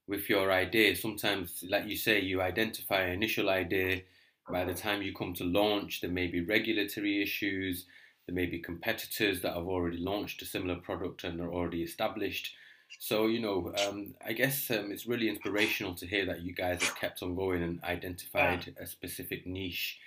with 0.07 0.29
your 0.29 0.51
idea. 0.51 0.95
Sometimes, 0.95 1.63
like 1.67 1.87
you 1.87 1.95
say, 1.95 2.19
you 2.19 2.41
identify 2.41 3.01
an 3.01 3.13
initial 3.13 3.49
idea. 3.49 4.01
By 4.49 4.65
the 4.65 4.73
time 4.73 5.01
you 5.01 5.13
come 5.13 5.33
to 5.35 5.43
launch, 5.43 6.01
there 6.01 6.09
may 6.09 6.27
be 6.27 6.41
regulatory 6.41 7.21
issues. 7.21 7.85
There 8.27 8.35
may 8.35 8.45
be 8.45 8.59
competitors 8.59 9.41
that 9.41 9.55
have 9.55 9.67
already 9.67 9.97
launched 9.97 10.41
a 10.41 10.45
similar 10.45 10.75
product 10.75 11.23
and 11.23 11.39
are 11.39 11.51
already 11.51 11.83
established. 11.83 12.53
So 12.99 13.27
you 13.27 13.39
know, 13.39 13.73
um, 13.87 14.13
I 14.25 14.33
guess 14.33 14.69
um, 14.69 14.91
it's 14.91 15.07
really 15.07 15.29
inspirational 15.29 15.95
to 15.95 16.05
hear 16.05 16.25
that 16.25 16.41
you 16.41 16.53
guys 16.53 16.83
have 16.83 16.95
kept 16.95 17.23
on 17.23 17.35
going 17.35 17.63
and 17.63 17.83
identified 17.83 18.67
yeah. 18.67 18.83
a 18.83 18.87
specific 18.87 19.47
niche 19.47 19.99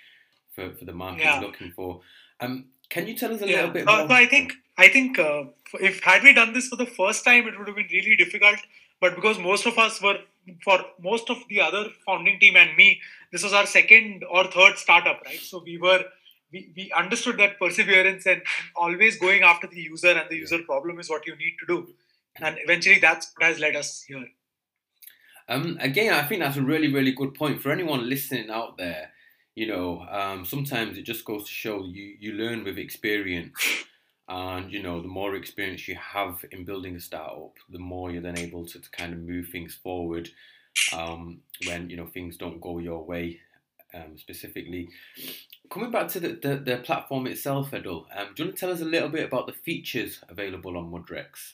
for, 0.53 0.73
for 0.73 0.85
the 0.85 0.93
market 0.93 1.23
yeah. 1.23 1.39
looking 1.39 1.71
for. 1.71 2.01
Um, 2.39 2.65
can 2.89 3.07
you 3.07 3.15
tell 3.15 3.33
us 3.33 3.41
a 3.41 3.47
yeah. 3.47 3.55
little 3.57 3.71
bit? 3.71 3.87
Uh, 3.87 4.05
more? 4.05 4.11
I 4.11 4.25
think 4.25 4.53
I 4.77 4.87
think 4.87 5.19
uh, 5.19 5.45
if 5.73 6.01
had 6.01 6.23
we 6.23 6.33
done 6.33 6.53
this 6.53 6.67
for 6.67 6.75
the 6.75 6.85
first 6.85 7.25
time, 7.25 7.47
it 7.47 7.57
would 7.57 7.67
have 7.67 7.75
been 7.75 7.87
really 7.91 8.15
difficult. 8.15 8.59
But 8.99 9.15
because 9.15 9.37
most 9.37 9.65
of 9.65 9.77
us 9.77 10.01
were, 10.01 10.19
for 10.63 10.79
most 11.01 11.29
of 11.29 11.37
the 11.49 11.61
other 11.61 11.87
founding 12.05 12.39
team 12.39 12.55
and 12.55 12.75
me, 12.75 13.01
this 13.31 13.43
was 13.43 13.53
our 13.53 13.65
second 13.65 14.23
or 14.29 14.45
third 14.45 14.77
startup, 14.77 15.21
right? 15.25 15.39
So 15.39 15.61
we 15.63 15.77
were 15.77 16.05
we, 16.51 16.71
we 16.75 16.91
understood 16.95 17.37
that 17.39 17.59
perseverance 17.59 18.25
and, 18.25 18.41
always 18.75 19.19
going 19.19 19.43
after 19.43 19.67
the 19.67 19.81
user 19.81 20.11
and 20.11 20.29
the 20.29 20.37
user 20.37 20.59
problem 20.63 20.99
is 20.99 21.09
what 21.09 21.25
you 21.27 21.35
need 21.35 21.55
to 21.59 21.65
do. 21.65 21.93
And 22.41 22.57
eventually 22.59 22.99
that's 22.99 23.33
what 23.35 23.47
has 23.47 23.59
led 23.59 23.75
us 23.75 24.03
here. 24.07 24.27
Um, 25.49 25.77
again, 25.81 26.13
I 26.13 26.23
think 26.23 26.41
that's 26.41 26.57
a 26.57 26.61
really, 26.61 26.93
really 26.93 27.11
good 27.11 27.33
point 27.33 27.61
for 27.61 27.71
anyone 27.71 28.07
listening 28.07 28.49
out 28.49 28.77
there. 28.77 29.11
You 29.55 29.67
know, 29.67 30.05
um, 30.09 30.45
sometimes 30.45 30.97
it 30.97 31.03
just 31.03 31.25
goes 31.25 31.45
to 31.45 31.51
show 31.51 31.83
you 31.85 32.15
you 32.19 32.33
learn 32.33 32.63
with 32.63 32.77
experience, 32.77 33.57
and 34.29 34.71
you 34.71 34.83
know, 34.83 35.01
the 35.01 35.07
more 35.07 35.35
experience 35.35 35.87
you 35.87 35.95
have 35.95 36.43
in 36.51 36.65
building 36.65 36.95
a 36.95 36.99
startup, 36.99 37.53
the 37.69 37.79
more 37.79 38.11
you're 38.11 38.21
then 38.21 38.37
able 38.37 38.65
to, 38.65 38.79
to 38.79 38.89
kind 38.91 39.13
of 39.13 39.19
move 39.19 39.47
things 39.49 39.75
forward 39.75 40.29
um, 40.93 41.39
when 41.65 41.89
you 41.89 41.97
know 41.97 42.07
things 42.07 42.37
don't 42.37 42.61
go 42.61 42.79
your 42.79 43.03
way. 43.03 43.39
Um, 43.93 44.17
specifically, 44.17 44.89
coming 45.71 45.91
back 45.91 46.09
to 46.09 46.19
the, 46.19 46.39
the, 46.41 46.57
the 46.57 46.77
platform 46.77 47.25
itself, 47.25 47.71
Edul, 47.71 48.05
um, 48.15 48.27
do 48.35 48.43
you 48.43 48.47
want 48.47 48.57
to 48.57 48.59
tell 48.59 48.69
us 48.69 48.81
a 48.81 48.85
little 48.85 49.07
bit 49.07 49.25
about 49.25 49.47
the 49.47 49.53
features 49.53 50.19
available 50.27 50.77
on 50.77 50.91
Mudrex? 50.91 51.53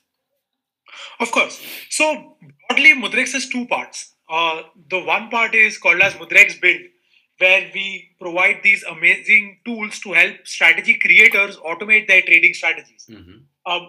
Of 1.20 1.32
course. 1.32 1.62
So 1.90 2.38
broadly, 2.68 2.94
Mudrex 2.96 3.34
has 3.34 3.48
two 3.48 3.68
parts. 3.68 4.16
Uh, 4.30 4.64
the 4.90 5.00
one 5.04 5.30
part 5.30 5.54
is 5.54 5.78
called 5.78 6.02
as 6.02 6.14
Mudrex 6.14 6.60
Build, 6.60 6.82
where 7.44 7.64
we 7.74 7.88
provide 8.20 8.62
these 8.64 8.84
amazing 8.84 9.60
tools 9.66 10.00
to 10.00 10.14
help 10.20 10.48
strategy 10.56 10.96
creators 11.06 11.58
automate 11.72 12.08
their 12.08 12.22
trading 12.30 12.54
strategies. 12.54 13.06
Mm-hmm. 13.10 13.40
Um, 13.72 13.84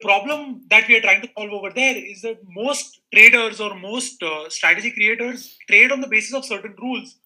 problem 0.00 0.62
that 0.70 0.88
we 0.88 0.96
are 0.96 1.00
trying 1.00 1.22
to 1.22 1.30
solve 1.36 1.52
over 1.58 1.70
there 1.70 1.96
is 1.96 2.22
that 2.22 2.38
most 2.48 3.00
traders 3.14 3.60
or 3.60 3.74
most 3.74 4.22
uh, 4.22 4.48
strategy 4.48 4.90
creators 4.90 5.56
trade 5.68 5.92
on 5.92 6.00
the 6.00 6.12
basis 6.16 6.34
of 6.34 6.44
certain 6.44 6.74
rules, 6.80 7.16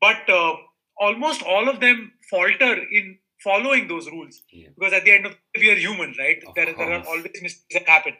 but 0.00 0.28
uh, 0.28 0.54
almost 0.98 1.42
all 1.42 1.68
of 1.68 1.80
them 1.80 2.12
falter 2.30 2.74
in 2.98 3.18
following 3.44 3.86
those 3.86 4.06
rules 4.10 4.42
yeah. 4.50 4.68
because 4.76 4.92
at 4.92 5.04
the 5.04 5.12
end 5.12 5.26
of 5.26 5.32
the 5.32 5.60
day, 5.60 5.66
we 5.66 5.72
are 5.72 5.78
human, 5.78 6.14
right? 6.18 6.42
There, 6.54 6.74
there, 6.76 6.92
are 6.92 7.06
always 7.06 7.42
mistakes 7.42 7.74
that 7.74 7.88
happen 7.88 8.14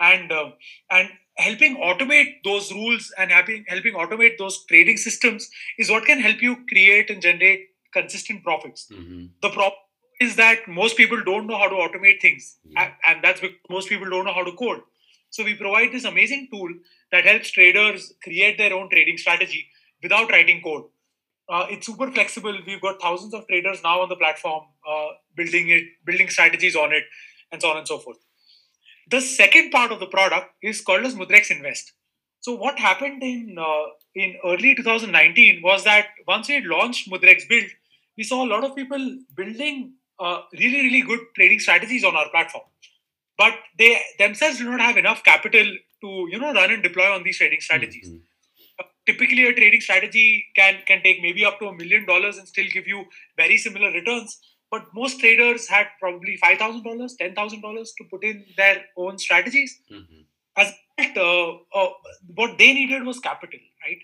and 0.00 0.32
uh, 0.32 0.50
and 0.90 1.08
helping 1.36 1.76
automate 1.76 2.42
those 2.44 2.72
rules 2.72 3.12
and 3.18 3.30
helping 3.30 3.64
helping 3.68 3.94
automate 3.94 4.38
those 4.38 4.64
trading 4.66 4.96
systems 4.96 5.48
is 5.78 5.90
what 5.90 6.04
can 6.04 6.20
help 6.20 6.40
you 6.40 6.56
create 6.68 7.10
and 7.10 7.22
generate 7.22 7.68
consistent 7.92 8.42
profits. 8.42 8.88
Mm-hmm. 8.92 9.26
The 9.42 9.50
problem 9.50 9.80
is 10.20 10.36
that 10.36 10.66
most 10.66 10.96
people 10.96 11.22
don't 11.22 11.46
know 11.46 11.58
how 11.58 11.68
to 11.68 11.74
automate 11.74 12.20
things, 12.22 12.56
yeah. 12.64 12.92
and 13.06 13.22
that's 13.22 13.40
because 13.40 13.56
most 13.68 13.88
people 13.88 14.08
don't 14.08 14.24
know 14.24 14.32
how 14.32 14.44
to 14.44 14.52
code. 14.52 14.80
So 15.30 15.44
we 15.44 15.54
provide 15.54 15.92
this 15.92 16.04
amazing 16.04 16.48
tool 16.50 16.70
that 17.12 17.24
helps 17.24 17.50
traders 17.50 18.14
create 18.22 18.56
their 18.56 18.72
own 18.72 18.88
trading 18.88 19.18
strategy 19.18 19.66
without 20.02 20.30
writing 20.30 20.62
code. 20.62 20.84
Uh, 21.48 21.66
it's 21.68 21.86
super 21.86 22.10
flexible. 22.10 22.56
We've 22.66 22.80
got 22.80 23.00
thousands 23.00 23.34
of 23.34 23.46
traders 23.46 23.80
now 23.82 24.00
on 24.00 24.08
the 24.08 24.16
platform, 24.16 24.64
uh, 24.88 25.08
building 25.36 25.68
it, 25.68 25.84
building 26.04 26.28
strategies 26.30 26.74
on 26.74 26.92
it, 26.92 27.04
and 27.52 27.60
so 27.60 27.70
on 27.70 27.76
and 27.76 27.86
so 27.86 27.98
forth. 27.98 28.16
The 29.08 29.20
second 29.20 29.70
part 29.70 29.92
of 29.92 30.00
the 30.00 30.06
product 30.06 30.50
is 30.62 30.80
called 30.80 31.04
as 31.04 31.14
Mudrex 31.14 31.50
Invest. 31.50 31.92
So 32.40 32.54
what 32.54 32.78
happened 32.78 33.22
in 33.22 33.56
uh, 33.58 33.86
in 34.14 34.36
early 34.44 34.74
2019 34.74 35.62
was 35.62 35.84
that 35.84 36.06
once 36.26 36.48
we 36.48 36.60
launched 36.60 37.10
Mudrex 37.10 37.48
Build, 37.48 37.70
we 38.16 38.24
saw 38.24 38.44
a 38.44 38.50
lot 38.52 38.64
of 38.64 38.74
people 38.74 39.18
building 39.34 39.94
uh, 40.18 40.42
really 40.52 40.82
really 40.82 41.02
good 41.02 41.20
trading 41.34 41.60
strategies 41.60 42.04
on 42.04 42.16
our 42.16 42.28
platform, 42.30 42.64
but 43.38 43.54
they 43.78 44.00
themselves 44.18 44.58
do 44.58 44.70
not 44.70 44.80
have 44.80 44.96
enough 44.96 45.22
capital 45.24 45.66
to 46.02 46.28
you 46.30 46.38
know 46.38 46.52
run 46.52 46.70
and 46.70 46.82
deploy 46.82 47.10
on 47.12 47.22
these 47.22 47.38
trading 47.38 47.60
strategies. 47.60 48.08
Mm-hmm. 48.08 48.80
Uh, 48.80 48.84
typically, 49.06 49.44
a 49.44 49.54
trading 49.54 49.80
strategy 49.80 50.46
can 50.54 50.78
can 50.86 51.02
take 51.02 51.22
maybe 51.22 51.44
up 51.44 51.58
to 51.60 51.66
a 51.66 51.74
million 51.74 52.06
dollars 52.06 52.38
and 52.38 52.46
still 52.46 52.66
give 52.72 52.86
you 52.86 53.04
very 53.36 53.56
similar 53.56 53.90
returns 53.90 54.40
but 54.70 54.86
most 54.94 55.20
traders 55.20 55.68
had 55.68 55.86
probably 56.00 56.36
five 56.36 56.58
thousand 56.58 56.82
dollars, 56.82 57.14
ten 57.14 57.34
thousand 57.34 57.60
dollars 57.60 57.94
to 57.98 58.04
put 58.04 58.24
in 58.24 58.44
their 58.56 58.84
own 58.96 59.18
strategies. 59.18 59.78
Mm-hmm. 59.90 60.22
As 60.56 60.72
uh, 61.16 61.50
uh, 61.74 61.88
what 62.34 62.56
they 62.58 62.72
needed 62.72 63.04
was 63.04 63.20
capital, 63.20 63.60
right? 63.84 63.98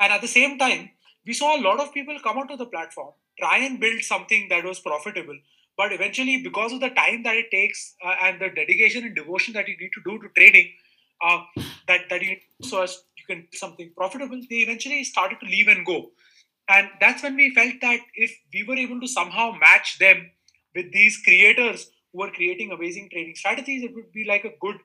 And 0.00 0.12
at 0.12 0.22
the 0.22 0.28
same 0.28 0.58
time, 0.58 0.90
we 1.26 1.34
saw 1.34 1.56
a 1.56 1.60
lot 1.60 1.78
of 1.78 1.92
people 1.92 2.18
come 2.22 2.38
onto 2.38 2.56
the 2.56 2.66
platform, 2.66 3.12
try 3.38 3.58
and 3.58 3.78
build 3.78 4.02
something 4.02 4.46
that 4.48 4.64
was 4.64 4.80
profitable, 4.80 5.38
but 5.76 5.92
eventually, 5.92 6.42
because 6.42 6.72
of 6.72 6.80
the 6.80 6.90
time 6.90 7.22
that 7.22 7.36
it 7.36 7.50
takes 7.50 7.94
uh, 8.04 8.14
and 8.22 8.40
the 8.40 8.48
dedication 8.48 9.04
and 9.04 9.14
devotion 9.14 9.54
that 9.54 9.68
you 9.68 9.76
need 9.78 9.90
to 9.94 10.02
do 10.04 10.18
to 10.18 10.28
trading, 10.36 10.70
uh, 11.22 11.40
that 11.86 12.08
that 12.08 12.22
you 12.22 12.36
so 12.62 12.82
as 12.82 13.02
you 13.16 13.24
can 13.26 13.46
do 13.50 13.58
something 13.58 13.90
profitable, 13.96 14.40
they 14.50 14.56
eventually 14.56 15.04
started 15.04 15.38
to 15.40 15.46
leave 15.46 15.68
and 15.68 15.86
go. 15.86 16.10
And 16.70 16.88
that's 17.00 17.22
when 17.24 17.34
we 17.34 17.52
felt 17.52 17.74
that 17.80 18.00
if 18.14 18.32
we 18.54 18.62
were 18.62 18.76
able 18.76 19.00
to 19.00 19.08
somehow 19.08 19.52
match 19.60 19.98
them 19.98 20.30
with 20.74 20.92
these 20.92 21.20
creators 21.24 21.90
who 22.12 22.22
are 22.22 22.30
creating 22.30 22.70
amazing 22.70 23.08
trading 23.10 23.34
strategies, 23.34 23.82
it 23.82 23.92
would 23.92 24.12
be 24.12 24.24
like 24.24 24.44
a 24.44 24.52
good 24.60 24.76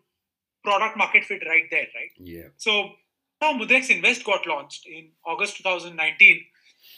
product 0.64 0.98
market 0.98 1.24
fit 1.26 1.44
right 1.48 1.66
there, 1.70 1.88
right? 1.94 2.10
Yeah. 2.18 2.48
So 2.58 2.90
now 3.40 3.54
Mudrex 3.54 3.92
Invest 3.92 4.26
got 4.26 4.48
launched 4.48 4.88
in 4.88 5.10
August 5.28 5.58
2019. 5.58 6.42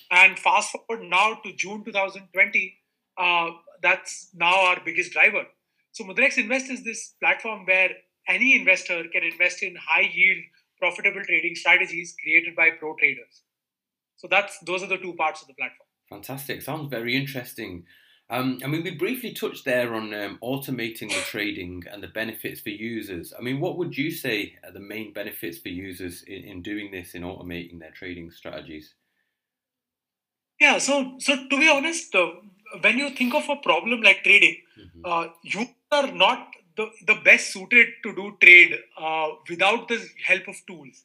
And 0.09 0.39
fast 0.39 0.71
forward 0.71 1.03
now 1.03 1.39
to 1.43 1.51
June 1.51 1.83
2020, 1.83 2.77
uh, 3.17 3.49
that's 3.81 4.29
now 4.33 4.67
our 4.67 4.77
biggest 4.85 5.11
driver. 5.11 5.43
So 5.91 6.05
Mudrex 6.05 6.37
Invest 6.37 6.69
is 6.69 6.85
this 6.85 7.15
platform 7.19 7.65
where 7.65 7.89
any 8.29 8.57
investor 8.57 9.03
can 9.11 9.23
invest 9.23 9.63
in 9.63 9.75
high 9.75 10.09
yield, 10.13 10.43
profitable 10.79 11.23
trading 11.25 11.55
strategies 11.55 12.15
created 12.23 12.55
by 12.55 12.69
pro 12.69 12.95
traders. 12.95 13.43
So 14.17 14.27
that's 14.29 14.59
those 14.59 14.83
are 14.83 14.87
the 14.87 14.97
two 14.97 15.13
parts 15.13 15.41
of 15.41 15.47
the 15.47 15.53
platform. 15.53 15.87
Fantastic. 16.09 16.61
Sounds 16.61 16.89
very 16.89 17.15
interesting. 17.15 17.85
Um, 18.29 18.59
I 18.63 18.67
mean, 18.67 18.83
we 18.83 18.91
briefly 18.91 19.31
touched 19.33 19.63
there 19.63 19.93
on 19.93 20.13
um, 20.13 20.37
automating 20.43 21.09
the 21.09 21.21
trading 21.21 21.83
and 21.89 22.03
the 22.03 22.09
benefits 22.09 22.59
for 22.59 22.69
users. 22.69 23.33
I 23.37 23.41
mean, 23.41 23.61
what 23.61 23.77
would 23.77 23.97
you 23.97 24.11
say 24.11 24.55
are 24.65 24.71
the 24.71 24.81
main 24.81 25.13
benefits 25.13 25.59
for 25.59 25.69
users 25.69 26.23
in, 26.23 26.43
in 26.43 26.61
doing 26.61 26.91
this, 26.91 27.13
in 27.13 27.21
automating 27.23 27.79
their 27.79 27.91
trading 27.91 28.31
strategies? 28.31 28.95
Yeah, 30.59 30.79
so 30.79 31.15
so 31.19 31.35
to 31.35 31.57
be 31.57 31.69
honest, 31.69 32.13
uh, 32.15 32.31
when 32.81 32.97
you 32.97 33.11
think 33.11 33.33
of 33.33 33.47
a 33.47 33.55
problem 33.57 34.01
like 34.01 34.23
trading, 34.23 34.57
mm-hmm. 34.77 35.01
uh, 35.05 35.27
you 35.43 35.67
are 35.91 36.11
not 36.11 36.49
the, 36.75 36.89
the 37.05 37.15
best 37.23 37.53
suited 37.53 37.87
to 38.03 38.13
do 38.15 38.37
trade 38.41 38.77
uh, 38.99 39.29
without 39.49 39.87
the 39.87 40.05
help 40.25 40.47
of 40.47 40.55
tools. 40.67 41.03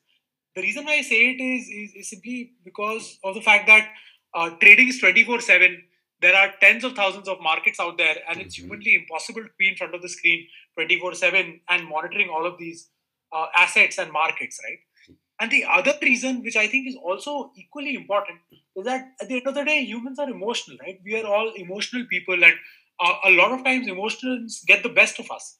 The 0.54 0.62
reason 0.62 0.84
why 0.84 0.94
I 0.94 1.02
say 1.02 1.30
it 1.30 1.42
is, 1.42 1.68
is, 1.68 1.94
is 1.94 2.10
simply 2.10 2.52
because 2.64 3.18
of 3.24 3.34
the 3.34 3.40
fact 3.40 3.66
that 3.66 3.88
uh, 4.34 4.50
trading 4.60 4.88
is 4.88 4.98
24 4.98 5.40
7. 5.40 5.82
There 6.20 6.36
are 6.36 6.52
tens 6.60 6.84
of 6.84 6.94
thousands 6.94 7.26
of 7.26 7.40
markets 7.40 7.80
out 7.80 7.98
there, 7.98 8.16
and 8.28 8.36
mm-hmm. 8.36 8.40
it's 8.40 8.56
humanly 8.56 8.94
impossible 8.94 9.42
to 9.42 9.50
be 9.58 9.68
in 9.68 9.76
front 9.76 9.94
of 9.94 10.02
the 10.02 10.08
screen 10.08 10.46
24 10.76 11.14
7 11.14 11.60
and 11.68 11.88
monitoring 11.88 12.28
all 12.28 12.46
of 12.46 12.58
these 12.58 12.90
uh, 13.32 13.46
assets 13.56 13.98
and 13.98 14.12
markets, 14.12 14.60
right? 14.64 15.16
And 15.40 15.50
the 15.50 15.64
other 15.64 15.94
reason, 16.00 16.42
which 16.44 16.56
I 16.56 16.68
think 16.68 16.86
is 16.86 16.96
also 16.96 17.50
equally 17.56 17.96
important, 17.96 18.38
is 18.76 18.84
that 18.84 19.08
at 19.20 19.28
the 19.28 19.36
end 19.36 19.46
of 19.46 19.54
the 19.54 19.64
day, 19.64 19.82
humans 19.84 20.18
are 20.18 20.30
emotional, 20.30 20.76
right? 20.80 21.00
We 21.04 21.20
are 21.20 21.26
all 21.26 21.52
emotional 21.56 22.04
people, 22.08 22.34
and 22.34 22.54
uh, 23.00 23.14
a 23.24 23.30
lot 23.30 23.52
of 23.52 23.64
times 23.64 23.88
emotions 23.88 24.62
get 24.66 24.82
the 24.82 24.88
best 24.88 25.18
of 25.18 25.30
us. 25.30 25.58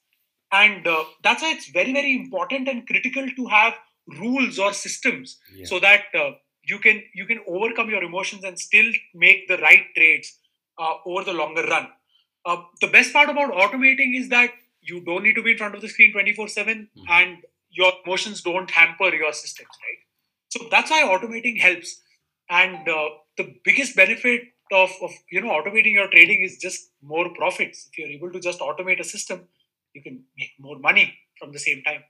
And 0.53 0.87
uh, 0.87 1.05
that's 1.23 1.43
why 1.43 1.53
it's 1.53 1.71
very, 1.71 1.93
very 1.93 2.15
important 2.15 2.69
and 2.69 2.87
critical 2.87 3.27
to 3.27 3.47
have 3.47 3.75
rules 4.07 4.59
or 4.59 4.73
systems 4.73 5.39
yeah. 5.55 5.65
so 5.67 5.79
that 5.81 6.03
uh, 6.15 6.31
you 6.65 6.79
can 6.79 7.03
you 7.15 7.27
can 7.27 7.41
overcome 7.47 7.91
your 7.91 8.03
emotions 8.03 8.45
and 8.45 8.59
still 8.59 8.91
make 9.15 9.49
the 9.49 9.59
right 9.59 9.87
trades 9.97 10.39
uh, 10.79 10.95
over 11.07 11.25
the 11.25 11.33
longer 11.33 11.63
run. 11.63 11.89
Uh, 12.45 12.57
the 12.81 12.89
best 12.89 13.13
part 13.13 13.29
about 13.29 13.53
automating 13.53 14.19
is 14.19 14.29
that 14.29 14.51
you 14.81 15.01
don't 15.05 15.23
need 15.23 15.35
to 15.35 15.43
be 15.43 15.53
in 15.53 15.59
front 15.59 15.75
of 15.75 15.81
the 15.81 15.89
screen 15.89 16.13
24 16.13 16.49
7 16.49 16.89
mm-hmm. 16.97 17.11
and 17.11 17.39
your 17.71 17.93
emotions 18.05 18.43
don't 18.43 18.71
hamper 18.71 19.15
your 19.15 19.33
systems 19.33 19.71
right? 19.83 19.99
So 20.49 20.69
that's 20.71 20.91
why 20.91 21.03
automating 21.03 21.61
helps. 21.61 22.01
And 22.51 22.87
uh, 22.89 23.09
the 23.39 23.55
biggest 23.65 23.97
benefit 23.97 24.43
of, 24.73 24.91
of 25.01 25.11
you 25.31 25.41
know 25.41 25.51
automating 25.51 25.93
your 25.93 26.09
trading 26.09 26.43
is 26.43 26.59
just 26.59 26.91
more 27.03 27.29
profits. 27.35 27.89
If 27.91 27.99
you're 27.99 28.09
able 28.09 28.33
to 28.33 28.41
just 28.41 28.61
automate 28.61 29.01
a 29.01 29.05
system 29.05 29.49
you 29.95 30.03
can 30.03 30.25
make 30.37 30.51
more 30.59 30.79
money 30.79 31.15
from 31.39 31.53
the 31.53 31.59
same 31.59 31.83
time 31.83 32.03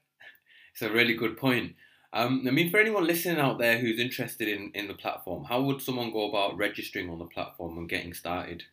it's 0.72 0.82
a 0.82 0.90
really 0.90 1.14
good 1.14 1.36
point. 1.36 1.74
Um, 2.14 2.44
I 2.46 2.50
mean, 2.50 2.70
for 2.70 2.78
anyone 2.78 3.06
listening 3.06 3.38
out 3.38 3.58
there 3.58 3.78
who's 3.78 3.98
interested 3.98 4.48
in, 4.48 4.70
in 4.74 4.86
the 4.86 4.94
platform, 4.94 5.44
how 5.44 5.62
would 5.62 5.80
someone 5.80 6.12
go 6.12 6.28
about 6.28 6.58
registering 6.58 7.08
on 7.08 7.18
the 7.18 7.24
platform 7.24 7.78
and 7.78 7.88
getting 7.88 8.12
started? 8.12 8.64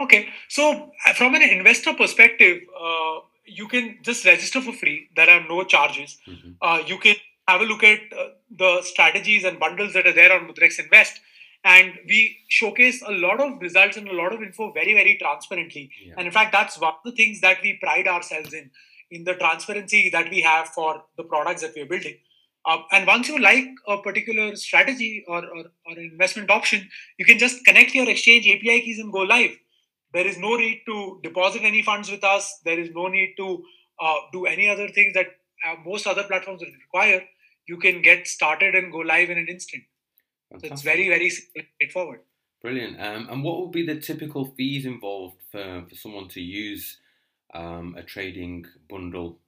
Okay, 0.00 0.28
so 0.48 0.90
uh, 1.06 1.12
from 1.12 1.36
an 1.36 1.42
investor 1.42 1.94
perspective, 1.94 2.62
uh, 2.80 3.20
you 3.44 3.68
can 3.68 3.98
just 4.02 4.24
register 4.24 4.60
for 4.60 4.72
free. 4.72 5.08
There 5.14 5.30
are 5.30 5.46
no 5.48 5.62
charges. 5.62 6.18
Mm-hmm. 6.26 6.50
Uh, 6.60 6.82
you 6.84 6.98
can 6.98 7.14
have 7.46 7.60
a 7.60 7.64
look 7.64 7.84
at 7.84 8.00
uh, 8.12 8.28
the 8.50 8.82
strategies 8.82 9.44
and 9.44 9.60
bundles 9.60 9.92
that 9.92 10.06
are 10.06 10.12
there 10.12 10.32
on 10.32 10.48
Mudrex 10.48 10.80
Invest. 10.80 11.20
And 11.64 11.94
we 12.06 12.38
showcase 12.48 13.02
a 13.06 13.12
lot 13.12 13.40
of 13.40 13.60
results 13.60 13.96
and 13.96 14.08
a 14.08 14.12
lot 14.12 14.34
of 14.34 14.42
info 14.42 14.72
very, 14.72 14.92
very 14.92 15.16
transparently. 15.16 15.90
Yeah. 16.04 16.14
And 16.18 16.26
in 16.26 16.32
fact, 16.32 16.52
that's 16.52 16.78
one 16.78 16.92
of 16.92 17.00
the 17.04 17.12
things 17.12 17.40
that 17.40 17.58
we 17.62 17.78
pride 17.80 18.06
ourselves 18.06 18.52
in 18.52 18.70
in 19.14 19.24
the 19.24 19.34
transparency 19.34 20.08
that 20.10 20.30
we 20.30 20.42
have 20.42 20.68
for 20.68 21.02
the 21.16 21.24
products 21.24 21.62
that 21.62 21.74
we 21.74 21.82
are 21.82 21.86
building. 21.86 22.16
Uh, 22.66 22.78
and 22.92 23.06
once 23.06 23.28
you 23.28 23.38
like 23.38 23.66
a 23.86 23.98
particular 23.98 24.56
strategy 24.56 25.24
or, 25.28 25.44
or, 25.44 25.64
or 25.86 25.98
investment 25.98 26.50
option, 26.50 26.88
you 27.18 27.24
can 27.24 27.38
just 27.38 27.64
connect 27.64 27.94
your 27.94 28.08
exchange 28.08 28.46
API 28.46 28.80
keys 28.80 28.98
and 28.98 29.12
go 29.12 29.20
live. 29.20 29.52
There 30.14 30.26
is 30.26 30.38
no 30.38 30.56
need 30.56 30.82
to 30.86 31.20
deposit 31.22 31.62
any 31.62 31.82
funds 31.82 32.10
with 32.10 32.24
us. 32.24 32.60
There 32.64 32.78
is 32.78 32.90
no 32.94 33.08
need 33.08 33.34
to 33.36 33.64
uh, 34.00 34.16
do 34.32 34.46
any 34.46 34.68
other 34.68 34.88
things 34.88 35.14
that 35.14 35.26
uh, 35.66 35.74
most 35.84 36.06
other 36.06 36.22
platforms 36.22 36.62
require. 36.62 37.22
You 37.66 37.78
can 37.78 38.00
get 38.00 38.26
started 38.26 38.74
and 38.74 38.92
go 38.92 38.98
live 38.98 39.30
in 39.30 39.38
an 39.38 39.48
instant. 39.48 39.84
Fantastic. 40.50 40.68
So 40.68 40.72
it's 40.72 40.82
very, 40.82 41.08
very 41.08 41.30
straightforward. 41.30 42.20
Brilliant. 42.62 42.98
Um, 42.98 43.28
and 43.30 43.44
what 43.44 43.60
would 43.60 43.72
be 43.72 43.84
the 43.84 44.00
typical 44.00 44.46
fees 44.56 44.86
involved 44.86 45.42
for, 45.52 45.84
for 45.86 45.94
someone 45.94 46.28
to 46.28 46.40
use 46.40 46.98
um, 47.54 47.94
a 47.96 48.02
trading 48.02 48.66
bundle 48.88 49.38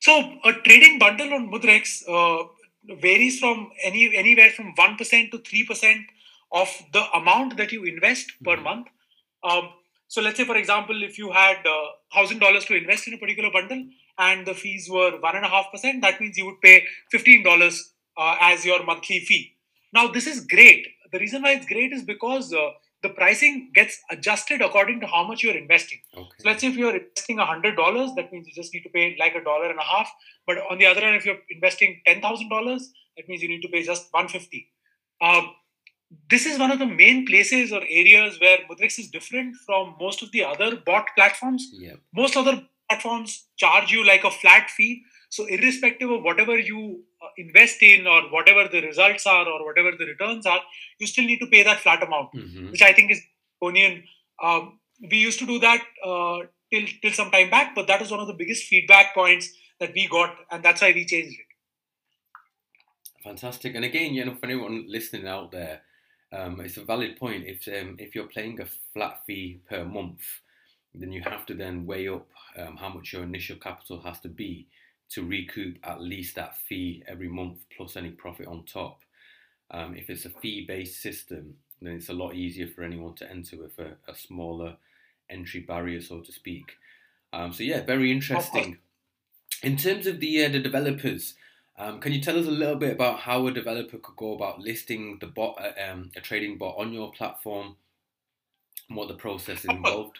so 0.00 0.38
a 0.44 0.52
trading 0.64 0.98
bundle 0.98 1.32
on 1.34 1.50
Mudrex 1.50 2.02
uh, 2.08 2.48
varies 3.00 3.38
from 3.38 3.70
any 3.84 4.16
anywhere 4.16 4.50
from 4.50 4.72
one 4.74 4.96
percent 4.96 5.30
to 5.30 5.38
three 5.38 5.64
percent 5.64 6.06
of 6.50 6.68
the 6.92 7.04
amount 7.12 7.58
that 7.58 7.70
you 7.70 7.84
invest 7.84 8.32
per 8.42 8.54
mm-hmm. 8.54 8.64
month. 8.64 8.86
Um, 9.44 9.68
so 10.08 10.20
let's 10.20 10.38
say, 10.38 10.44
for 10.44 10.56
example, 10.56 11.02
if 11.02 11.18
you 11.18 11.30
had 11.30 11.58
uh, 11.66 11.86
thousand 12.12 12.38
dollars 12.38 12.64
to 12.66 12.76
invest 12.76 13.06
in 13.08 13.14
a 13.14 13.18
particular 13.18 13.50
bundle 13.52 13.84
and 14.18 14.46
the 14.46 14.54
fees 14.54 14.88
were 14.90 15.20
one 15.20 15.36
and 15.36 15.44
a 15.44 15.48
half 15.48 15.70
percent, 15.70 16.00
that 16.00 16.20
means 16.20 16.38
you 16.38 16.46
would 16.46 16.60
pay 16.62 16.84
fifteen 17.10 17.42
dollars 17.42 17.92
uh, 18.16 18.36
as 18.40 18.64
your 18.64 18.82
monthly 18.84 19.20
fee. 19.20 19.52
Now 19.92 20.08
this 20.08 20.26
is 20.26 20.40
great. 20.40 20.86
The 21.12 21.18
reason 21.18 21.42
why 21.42 21.52
it's 21.52 21.66
great 21.66 21.92
is 21.92 22.04
because 22.04 22.54
uh, 22.54 22.70
the 23.02 23.08
pricing 23.08 23.70
gets 23.74 23.98
adjusted 24.10 24.60
according 24.60 25.00
to 25.00 25.06
how 25.06 25.26
much 25.26 25.42
you're 25.42 25.56
investing. 25.56 25.98
Okay. 26.16 26.28
So 26.38 26.48
let's 26.48 26.60
say 26.60 26.68
if 26.68 26.76
you're 26.76 26.96
investing 26.96 27.38
hundred 27.38 27.76
dollars, 27.76 28.10
that 28.16 28.32
means 28.32 28.46
you 28.46 28.54
just 28.54 28.74
need 28.74 28.82
to 28.82 28.90
pay 28.90 29.16
like 29.18 29.34
a 29.34 29.42
dollar 29.42 29.70
and 29.70 29.78
a 29.78 29.82
half. 29.82 30.10
But 30.46 30.58
on 30.70 30.78
the 30.78 30.86
other 30.86 31.00
hand, 31.00 31.16
if 31.16 31.24
you're 31.24 31.38
investing 31.50 32.00
ten 32.06 32.20
thousand 32.20 32.50
dollars, 32.50 32.92
that 33.16 33.28
means 33.28 33.42
you 33.42 33.48
need 33.48 33.62
to 33.62 33.68
pay 33.68 33.82
just 33.82 34.08
one 34.12 34.28
fifty. 34.28 34.68
Um, 35.22 35.50
this 36.28 36.44
is 36.46 36.58
one 36.58 36.70
of 36.70 36.78
the 36.78 36.86
main 36.86 37.26
places 37.26 37.72
or 37.72 37.82
areas 37.82 38.40
where 38.40 38.58
Mudrex 38.70 38.98
is 38.98 39.10
different 39.10 39.54
from 39.64 39.94
most 40.00 40.22
of 40.22 40.32
the 40.32 40.44
other 40.44 40.76
bot 40.76 41.06
platforms. 41.16 41.68
Yeah. 41.72 41.94
Most 42.14 42.36
other 42.36 42.66
platforms 42.88 43.46
charge 43.56 43.92
you 43.92 44.04
like 44.06 44.24
a 44.24 44.30
flat 44.30 44.70
fee. 44.70 45.02
So 45.28 45.46
irrespective 45.46 46.10
of 46.10 46.24
whatever 46.24 46.58
you 46.58 47.04
invest 47.40 47.82
in 47.82 48.06
or 48.06 48.22
whatever 48.30 48.68
the 48.68 48.80
results 48.80 49.26
are 49.26 49.46
or 49.46 49.64
whatever 49.64 49.92
the 49.96 50.06
returns 50.06 50.46
are, 50.46 50.60
you 50.98 51.06
still 51.06 51.24
need 51.24 51.38
to 51.38 51.46
pay 51.46 51.62
that 51.62 51.80
flat 51.80 52.02
amount, 52.02 52.32
mm-hmm. 52.32 52.70
which 52.70 52.82
I 52.82 52.92
think 52.92 53.10
is 53.10 53.20
Onion. 53.62 54.04
Um, 54.42 54.78
we 55.00 55.18
used 55.18 55.38
to 55.40 55.46
do 55.46 55.58
that 55.60 55.82
uh, 56.04 56.40
till 56.70 56.86
till 57.02 57.12
some 57.12 57.30
time 57.30 57.50
back, 57.50 57.74
but 57.74 57.86
that 57.86 58.00
was 58.00 58.10
one 58.10 58.20
of 58.20 58.26
the 58.26 58.34
biggest 58.34 58.64
feedback 58.64 59.14
points 59.14 59.50
that 59.78 59.92
we 59.94 60.08
got, 60.08 60.34
and 60.50 60.62
that's 60.62 60.82
why 60.82 60.92
we 60.92 61.04
changed 61.04 61.38
it. 61.38 61.46
Fantastic, 63.24 63.74
and 63.74 63.84
again, 63.84 64.14
you 64.14 64.24
know, 64.24 64.34
for 64.34 64.46
anyone 64.46 64.84
listening 64.88 65.26
out 65.26 65.52
there, 65.52 65.82
um, 66.32 66.60
it's 66.60 66.76
a 66.76 66.84
valid 66.84 67.18
point. 67.18 67.44
If 67.46 67.68
um, 67.68 67.96
if 67.98 68.14
you're 68.14 68.28
paying 68.28 68.60
a 68.60 68.66
flat 68.92 69.20
fee 69.26 69.60
per 69.68 69.84
month, 69.84 70.20
then 70.94 71.12
you 71.12 71.22
have 71.22 71.46
to 71.46 71.54
then 71.54 71.86
weigh 71.86 72.08
up 72.08 72.26
um, 72.58 72.76
how 72.76 72.88
much 72.88 73.12
your 73.12 73.22
initial 73.22 73.56
capital 73.56 74.00
has 74.02 74.20
to 74.20 74.28
be 74.28 74.66
to 75.10 75.24
recoup 75.24 75.78
at 75.82 76.00
least 76.00 76.36
that 76.36 76.56
fee 76.56 77.02
every 77.06 77.28
month 77.28 77.58
plus 77.76 77.96
any 77.96 78.10
profit 78.10 78.46
on 78.46 78.64
top. 78.64 79.00
Um, 79.70 79.94
if 79.96 80.10
it's 80.10 80.24
a 80.24 80.30
fee 80.30 80.64
based 80.66 81.00
system, 81.00 81.54
then 81.82 81.94
it's 81.94 82.08
a 82.08 82.14
lot 82.14 82.34
easier 82.34 82.66
for 82.66 82.82
anyone 82.82 83.14
to 83.16 83.30
enter 83.30 83.56
with 83.56 83.78
a, 83.78 83.96
a 84.10 84.14
smaller 84.14 84.76
entry 85.28 85.60
barrier, 85.60 86.00
so 86.00 86.20
to 86.20 86.32
speak. 86.32 86.72
Um, 87.32 87.52
so 87.52 87.62
yeah, 87.62 87.82
very 87.84 88.10
interesting. 88.10 88.78
In 89.62 89.76
terms 89.76 90.06
of 90.06 90.20
the 90.20 90.44
uh, 90.44 90.48
the 90.48 90.58
developers, 90.58 91.34
um, 91.78 92.00
can 92.00 92.12
you 92.12 92.20
tell 92.20 92.38
us 92.38 92.46
a 92.46 92.50
little 92.50 92.76
bit 92.76 92.92
about 92.92 93.20
how 93.20 93.46
a 93.46 93.52
developer 93.52 93.98
could 93.98 94.16
go 94.16 94.34
about 94.34 94.60
listing 94.60 95.18
the 95.20 95.26
bot, 95.26 95.58
uh, 95.60 95.90
um, 95.90 96.10
a 96.16 96.20
trading 96.20 96.58
bot 96.58 96.76
on 96.78 96.92
your 96.92 97.12
platform, 97.12 97.76
and 98.88 98.96
what 98.96 99.08
the 99.08 99.14
process 99.14 99.60
is 99.60 99.64
involved? 99.66 100.18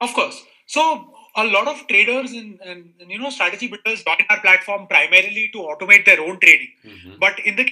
Of 0.00 0.12
course. 0.14 0.42
So 0.66 1.14
a 1.36 1.44
lot 1.44 1.66
of 1.66 1.86
traders 1.88 2.32
and, 2.32 2.60
and, 2.62 2.92
and, 3.00 3.10
you 3.10 3.18
know 3.18 3.30
strategy 3.30 3.68
builders 3.68 4.02
join 4.04 4.16
our 4.28 4.40
platform 4.40 4.86
primarily 4.86 5.48
to 5.52 5.58
automate 5.58 6.04
their 6.04 6.20
own 6.20 6.38
trading. 6.40 6.68
Mm-hmm. 6.84 7.14
But 7.18 7.38
in 7.40 7.56
the 7.56 7.68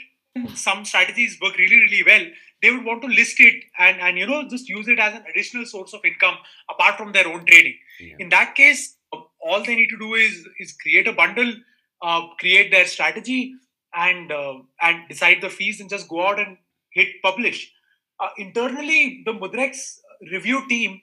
some 0.55 0.85
strategies 0.85 1.38
work 1.42 1.57
really 1.59 1.77
really 1.77 2.03
well, 2.05 2.25
they 2.62 2.70
would 2.70 2.85
want 2.85 3.03
to 3.03 3.09
list 3.09 3.40
it 3.40 3.64
and 3.79 4.01
and 4.01 4.18
you 4.18 4.27
know 4.27 4.49
just 4.49 4.68
use 4.68 4.88
it 4.88 4.99
as 4.99 5.14
an 5.14 5.25
additional 5.31 5.66
source 5.66 5.92
of 5.92 6.05
income 6.05 6.37
apart 6.70 6.96
from 6.96 7.12
their 7.12 7.29
own 7.29 7.44
trading. 7.46 7.75
Yeah. 8.01 8.16
In 8.18 8.29
that 8.31 8.55
case, 8.55 8.96
all 9.12 9.62
they 9.64 9.77
need 9.77 9.88
to 9.88 9.99
do 9.99 10.14
is 10.14 10.46
is 10.59 10.73
create 10.73 11.07
a 11.07 11.12
bundle, 11.12 11.53
uh, 12.03 12.23
create 12.38 12.70
their 12.70 12.87
strategy, 12.87 13.55
and 13.94 14.33
uh, 14.33 14.55
and 14.81 15.09
decide 15.09 15.42
the 15.42 15.51
fees 15.51 15.81
and 15.81 15.90
just 15.90 16.09
go 16.09 16.27
out 16.27 16.38
and 16.38 16.57
hit 16.92 17.09
publish. 17.23 17.73
Uh, 18.18 18.29
internally, 18.38 19.23
the 19.25 19.33
Mudrex 19.33 19.99
review 20.31 20.66
team 20.68 21.01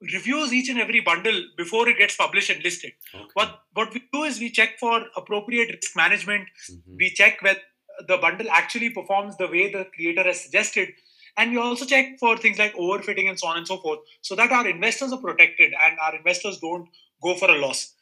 reviews 0.00 0.52
each 0.52 0.68
and 0.68 0.78
every 0.78 1.00
bundle 1.00 1.42
before 1.56 1.88
it 1.88 1.98
gets 1.98 2.16
published 2.16 2.50
and 2.50 2.62
listed. 2.62 2.92
Okay. 3.14 3.24
What 3.34 3.60
what 3.72 3.92
we 3.92 4.02
do 4.12 4.24
is 4.24 4.38
we 4.38 4.50
check 4.50 4.78
for 4.78 5.02
appropriate 5.16 5.70
risk 5.74 5.96
management. 5.96 6.48
Mm-hmm. 6.70 6.96
We 6.98 7.10
check 7.10 7.42
whether 7.42 7.60
the 8.06 8.18
bundle 8.18 8.48
actually 8.50 8.90
performs 8.90 9.36
the 9.36 9.48
way 9.48 9.72
the 9.72 9.86
creator 9.94 10.22
has 10.22 10.42
suggested. 10.42 10.90
And 11.36 11.52
we 11.52 11.58
also 11.58 11.84
check 11.84 12.18
for 12.18 12.36
things 12.36 12.58
like 12.58 12.74
overfitting 12.74 13.28
and 13.28 13.38
so 13.38 13.46
on 13.46 13.58
and 13.58 13.66
so 13.66 13.78
forth, 13.78 14.00
so 14.22 14.34
that 14.34 14.50
our 14.50 14.66
investors 14.66 15.12
are 15.12 15.20
protected 15.20 15.72
and 15.80 15.98
our 16.00 16.16
investors 16.16 16.58
don't 16.58 16.88
go 17.22 17.34
for 17.36 17.48
a 17.50 17.58
loss. 17.58 17.94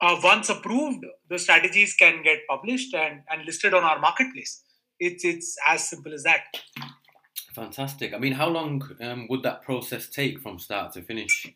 Uh, 0.00 0.18
once 0.22 0.50
approved, 0.50 1.04
the 1.30 1.38
strategies 1.38 1.94
can 1.94 2.22
get 2.22 2.40
published 2.48 2.94
and, 2.94 3.20
and 3.30 3.46
listed 3.46 3.72
on 3.72 3.84
our 3.84 3.98
marketplace. 3.98 4.62
It's 4.98 5.24
it's 5.24 5.56
as 5.66 5.88
simple 5.88 6.12
as 6.12 6.24
that. 6.24 6.44
Fantastic. 7.54 8.12
I 8.12 8.18
mean, 8.18 8.32
how 8.32 8.48
long 8.48 8.82
um, 9.00 9.28
would 9.28 9.42
that 9.44 9.62
process 9.62 10.08
take 10.08 10.40
from 10.40 10.58
start 10.58 10.92
to 10.94 11.02
finish? 11.02 11.54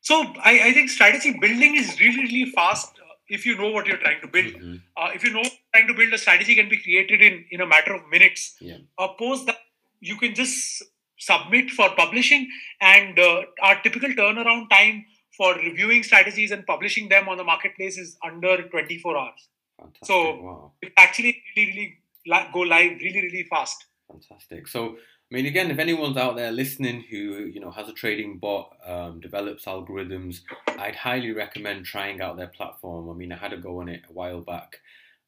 So 0.00 0.22
I, 0.42 0.68
I 0.68 0.72
think 0.72 0.90
strategy 0.90 1.36
building 1.38 1.76
is 1.76 1.98
really, 2.00 2.22
really 2.22 2.50
fast 2.52 2.92
uh, 2.98 3.14
if 3.28 3.44
you 3.44 3.56
know 3.56 3.70
what 3.70 3.86
you're 3.86 3.98
trying 3.98 4.20
to 4.20 4.28
build. 4.28 4.54
Mm-hmm. 4.54 4.76
Uh, 4.96 5.10
if 5.14 5.24
you 5.24 5.32
know 5.32 5.42
trying 5.74 5.88
to 5.88 5.94
build 5.94 6.12
a 6.12 6.18
strategy 6.18 6.54
can 6.54 6.68
be 6.68 6.78
created 6.78 7.20
in, 7.20 7.44
in 7.50 7.60
a 7.60 7.66
matter 7.66 7.94
of 7.94 8.08
minutes. 8.08 8.56
Yeah. 8.60 8.78
Uh, 8.96 9.08
post 9.18 9.46
that, 9.46 9.58
you 10.00 10.16
can 10.16 10.34
just 10.34 10.82
submit 11.18 11.70
for 11.70 11.90
publishing 11.96 12.48
and 12.80 13.18
uh, 13.18 13.42
our 13.62 13.80
typical 13.82 14.08
turnaround 14.10 14.70
time 14.70 15.04
for 15.36 15.54
reviewing 15.54 16.02
strategies 16.02 16.50
and 16.50 16.66
publishing 16.66 17.08
them 17.08 17.28
on 17.28 17.36
the 17.36 17.44
marketplace 17.44 17.98
is 17.98 18.16
under 18.24 18.68
24 18.68 19.18
hours. 19.18 19.48
Fantastic. 19.78 20.06
So 20.06 20.40
wow. 20.40 20.72
it 20.80 20.92
actually 20.96 21.42
really, 21.56 21.98
really 22.26 22.48
go 22.52 22.60
live 22.60 22.98
really, 23.00 23.20
really 23.20 23.46
fast. 23.50 23.86
Fantastic. 24.10 24.68
So, 24.68 24.96
I 24.96 25.34
mean, 25.34 25.46
again, 25.46 25.70
if 25.70 25.78
anyone's 25.78 26.16
out 26.16 26.36
there 26.36 26.50
listening 26.50 27.04
who 27.08 27.16
you 27.16 27.60
know 27.60 27.70
has 27.70 27.88
a 27.88 27.92
trading 27.92 28.38
bot, 28.38 28.76
um, 28.86 29.20
develops 29.20 29.64
algorithms, 29.66 30.40
I'd 30.66 30.96
highly 30.96 31.32
recommend 31.32 31.84
trying 31.84 32.20
out 32.20 32.36
their 32.36 32.48
platform. 32.48 33.08
I 33.08 33.14
mean, 33.14 33.32
I 33.32 33.36
had 33.36 33.52
a 33.52 33.56
go 33.56 33.80
on 33.80 33.88
it 33.88 34.02
a 34.08 34.12
while 34.12 34.40
back, 34.40 34.80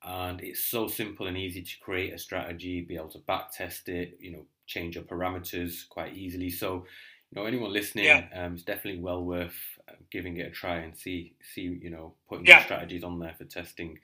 and 0.02 0.40
it's 0.40 0.64
so 0.64 0.88
simple 0.88 1.26
and 1.26 1.38
easy 1.38 1.62
to 1.62 1.80
create 1.80 2.12
a 2.12 2.18
strategy, 2.18 2.80
be 2.80 2.96
able 2.96 3.08
to 3.10 3.18
back 3.18 3.52
test 3.52 3.88
it, 3.88 4.18
you 4.20 4.32
know, 4.32 4.44
change 4.66 4.96
your 4.96 5.04
parameters 5.04 5.88
quite 5.88 6.16
easily. 6.16 6.50
So, 6.50 6.86
you 7.30 7.40
know, 7.40 7.46
anyone 7.46 7.72
listening, 7.72 8.06
yeah. 8.06 8.26
um, 8.34 8.54
it's 8.54 8.64
definitely 8.64 9.00
well 9.00 9.24
worth 9.24 9.56
uh, 9.88 9.94
giving 10.10 10.36
it 10.38 10.48
a 10.48 10.50
try 10.50 10.76
and 10.78 10.96
see 10.96 11.34
see 11.54 11.62
you 11.62 11.90
know 11.90 12.14
putting 12.28 12.46
yeah. 12.46 12.64
strategies 12.64 13.04
on 13.04 13.18
there 13.18 13.34
for 13.38 13.44
testing. 13.44 13.98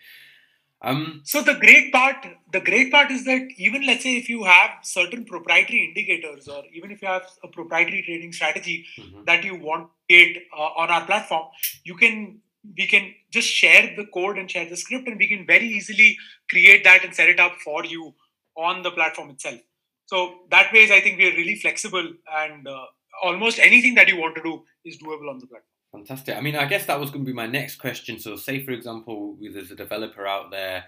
Um, 0.81 1.23
so 1.25 1.43
the 1.43 1.55
great 1.55 1.93
part, 1.93 2.25
the 2.53 2.61
great 2.61 2.93
part 2.93 3.11
is 3.11 3.25
that 3.25 3.43
even 3.57 3.85
let's 3.85 4.05
say 4.05 4.17
if 4.17 4.29
you 4.29 4.45
have 4.45 4.71
certain 4.83 5.25
proprietary 5.25 5.87
indicators, 5.87 6.47
or 6.47 6.62
even 6.73 6.93
if 6.93 7.03
you 7.03 7.09
have 7.09 7.27
a 7.43 7.49
proprietary 7.49 8.03
trading 8.03 8.33
strategy 8.33 8.87
mm-hmm. 8.97 9.25
that 9.25 9.43
you 9.43 9.57
want 9.57 9.91
create 10.09 10.45
uh, 10.57 10.71
on 10.77 10.88
our 10.88 11.05
platform, 11.05 11.47
you 11.85 11.97
can 11.97 12.41
we 12.77 12.87
can 12.87 13.14
just 13.33 13.49
share 13.49 13.95
the 13.97 14.07
code 14.07 14.38
and 14.38 14.51
share 14.51 14.69
the 14.69 14.77
script, 14.77 15.09
and 15.09 15.19
we 15.19 15.27
can 15.27 15.47
very 15.47 15.67
easily 15.67 16.17
create 16.49 16.85
that 16.85 17.05
and 17.05 17.14
set 17.14 17.29
it 17.29 17.41
up 17.41 17.57
for 17.64 17.85
you 17.85 18.14
on 18.57 18.83
the 18.83 18.91
platform 18.91 19.31
itself. 19.31 19.61
So 20.07 20.41
that 20.51 20.73
way, 20.73 20.85
I 20.85 21.01
think 21.01 21.19
we 21.19 21.29
are 21.29 21.37
really 21.37 21.57
flexible, 21.57 22.12
and 22.33 22.69
uh, 22.69 22.85
almost 23.23 23.59
anything 23.59 23.95
that 23.97 24.09
you 24.09 24.17
want 24.17 24.37
to 24.37 24.43
do 24.43 24.62
is 24.85 24.99
doable 24.99 25.29
on 25.29 25.38
the 25.38 25.47
platform. 25.47 25.78
Fantastic. 25.99 26.37
I 26.37 26.41
mean, 26.41 26.55
I 26.55 26.67
guess 26.67 26.87
that 26.87 27.01
was 27.01 27.11
going 27.11 27.25
to 27.25 27.31
be 27.31 27.35
my 27.35 27.47
next 27.47 27.77
question. 27.77 28.21
So, 28.21 28.37
say 28.37 28.65
for 28.65 28.71
example, 28.71 29.37
there's 29.41 29.73
a 29.73 29.77
developer 29.77 30.29
out 30.29 30.53
there, 30.53 30.85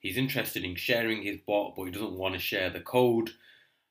he's 0.00 0.16
interested 0.16 0.64
in 0.64 0.74
sharing 0.74 1.22
his 1.22 1.38
bot, 1.46 1.74
but 1.76 1.84
he 1.84 1.92
doesn't 1.92 2.18
want 2.18 2.34
to 2.34 2.40
share 2.40 2.68
the 2.68 2.80
code. 2.80 3.30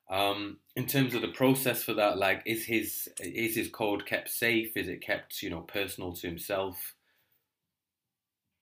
Um, 0.09 0.57
in 0.75 0.85
terms 0.85 1.13
of 1.15 1.21
the 1.21 1.29
process 1.29 1.83
for 1.83 1.93
that, 1.93 2.17
like, 2.17 2.43
is 2.45 2.65
his 2.65 3.07
is 3.19 3.55
his 3.55 3.69
code 3.69 4.05
kept 4.05 4.29
safe? 4.29 4.75
Is 4.75 4.89
it 4.89 5.01
kept, 5.01 5.41
you 5.41 5.49
know, 5.49 5.61
personal 5.61 6.13
to 6.13 6.27
himself? 6.27 6.95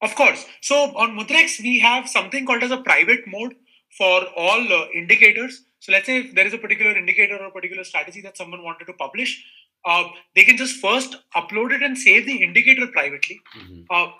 Of 0.01 0.13
course. 0.13 0.45
So 0.61 0.75
on 0.95 1.17
Mudrex, 1.17 1.59
we 1.59 1.79
have 1.79 2.07
something 2.07 2.45
called 2.45 2.61
as 2.61 2.71
a 2.71 2.77
private 2.77 3.21
mode 3.25 3.55
for 3.97 4.25
all 4.37 4.61
uh, 4.73 4.87
indicators. 4.93 5.63
So 5.79 5.91
let's 5.91 6.05
say 6.05 6.19
if 6.19 6.35
there 6.35 6.45
is 6.45 6.53
a 6.53 6.59
particular 6.59 6.95
indicator 6.95 7.37
or 7.37 7.47
a 7.47 7.51
particular 7.51 7.83
strategy 7.83 8.21
that 8.21 8.37
someone 8.37 8.63
wanted 8.63 8.85
to 8.85 8.93
publish, 8.93 9.43
uh, 9.85 10.05
they 10.35 10.43
can 10.43 10.57
just 10.57 10.77
first 10.81 11.15
upload 11.35 11.71
it 11.71 11.83
and 11.83 11.97
save 11.97 12.25
the 12.25 12.41
indicator 12.43 12.87
privately. 12.87 13.39
Mm-hmm. 13.57 13.81
Uh, 13.89 14.11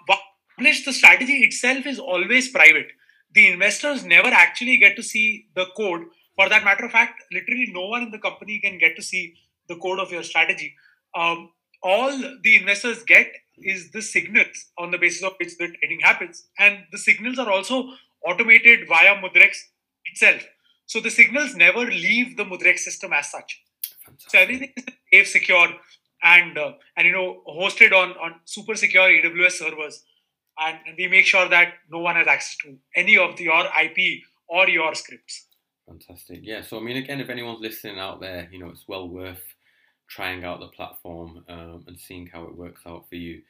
publish, 0.58 0.86
the 0.86 0.94
strategy 0.94 1.38
itself 1.38 1.86
is 1.86 2.00
always 2.00 2.50
private. 2.50 2.88
The 3.34 3.52
investors 3.52 4.06
never 4.06 4.30
actually 4.30 4.78
get 4.78 4.96
to 4.96 5.04
see 5.04 5.48
the 5.56 5.66
code. 5.76 6.04
For 6.36 6.50
that 6.50 6.64
matter 6.64 6.86
of 6.86 6.92
fact, 6.92 7.24
literally 7.32 7.72
no 7.74 7.88
one 7.88 8.04
in 8.04 8.12
the 8.12 8.20
company 8.20 8.60
can 8.60 8.78
get 8.78 8.96
to 8.96 9.02
see 9.02 9.36
the 9.68 9.76
code 9.76 10.00
of 10.00 10.12
your 10.12 10.24
strategy. 10.24 10.74
Um, 11.16 11.50
all 11.82 12.12
the 12.44 12.56
investors 12.56 13.04
get 13.04 13.28
is 13.58 13.92
the 13.92 14.02
signals 14.02 14.72
on 14.78 14.92
the 14.92 14.98
basis 14.98 15.24
of 15.24 15.34
which 15.40 15.58
the 15.58 15.68
trading 15.68 16.00
happens. 16.02 16.48
And 16.60 16.80
the 16.92 16.98
signals 16.98 17.40
are 17.40 17.50
also 17.50 17.90
automated 18.26 18.88
via 18.88 19.16
Mudrex 19.16 19.56
itself. 20.06 20.44
So 20.86 21.00
the 21.00 21.10
signals 21.10 21.56
never 21.56 21.86
leave 21.86 22.38
the 22.38 22.44
Mudrex 22.44 22.80
system 22.80 23.14
as 23.14 23.32
such. 23.32 23.64
Fantastic. 24.06 24.32
So 24.32 24.40
everything 24.40 24.74
is 24.78 24.84
safe, 25.16 25.28
secure, 25.28 25.70
and 26.24 26.58
uh, 26.58 26.74
and 26.98 27.08
you 27.08 27.14
know 27.14 27.42
hosted 27.48 27.94
on 27.94 28.12
on 28.12 28.36
super 28.46 28.76
secure 28.76 29.10
AWS 29.10 29.52
servers. 29.52 30.04
And, 30.58 30.78
and 30.88 30.96
we 30.98 31.10
make 31.10 31.26
sure 31.26 31.50
that 31.50 31.74
no 31.92 32.00
one 32.00 32.16
has 32.16 32.28
access 32.28 32.56
to 32.64 32.78
any 32.96 33.18
of 33.18 33.36
the, 33.36 33.44
your 33.44 33.66
IP 33.84 34.24
or 34.48 34.70
your 34.70 34.96
scripts. 34.96 35.48
Fantastic. 35.86 36.40
Yeah. 36.44 36.62
So 36.62 36.78
I 36.78 36.82
mean, 36.82 36.98
again, 36.98 37.20
if 37.20 37.30
anyone's 37.30 37.60
listening 37.62 38.00
out 38.00 38.22
there, 38.22 38.48
you 38.52 38.60
know, 38.60 38.70
it's 38.70 38.88
well 38.88 39.08
worth 39.10 39.44
trying 40.08 40.44
out 40.44 40.60
the 40.60 40.68
platform 40.68 41.44
um, 41.50 41.84
and 41.88 42.00
seeing 42.00 42.28
how 42.28 42.44
it 42.44 42.56
works 42.56 42.82
out 42.86 43.10
for 43.10 43.16
you. 43.16 43.42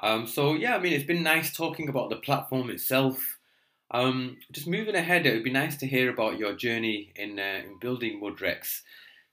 Um, 0.00 0.26
so 0.26 0.54
yeah, 0.54 0.76
I 0.76 0.78
mean, 0.78 0.92
it's 0.92 1.04
been 1.04 1.22
nice 1.22 1.54
talking 1.54 1.88
about 1.88 2.08
the 2.08 2.16
platform 2.16 2.70
itself. 2.70 3.38
Um, 3.90 4.36
just 4.52 4.68
moving 4.68 4.94
ahead, 4.94 5.26
it 5.26 5.34
would 5.34 5.44
be 5.44 5.50
nice 5.50 5.76
to 5.78 5.86
hear 5.86 6.10
about 6.10 6.38
your 6.38 6.54
journey 6.54 7.12
in, 7.16 7.38
uh, 7.38 7.62
in 7.64 7.78
building 7.80 8.20
Mudrex. 8.22 8.82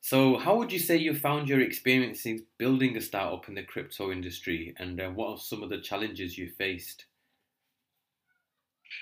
So, 0.05 0.37
how 0.37 0.55
would 0.57 0.71
you 0.71 0.77
say 0.77 0.97
you 0.97 1.15
found 1.15 1.49
your 1.49 1.61
experiences 1.61 2.41
building 2.59 2.95
a 2.95 3.01
startup 3.01 3.49
in 3.49 3.55
the 3.55 3.63
crypto 3.63 4.11
industry, 4.11 4.75
and 4.77 5.01
uh, 5.01 5.09
what 5.09 5.29
are 5.29 5.37
some 5.39 5.63
of 5.63 5.71
the 5.71 5.81
challenges 5.81 6.37
you 6.37 6.47
faced? 6.47 7.05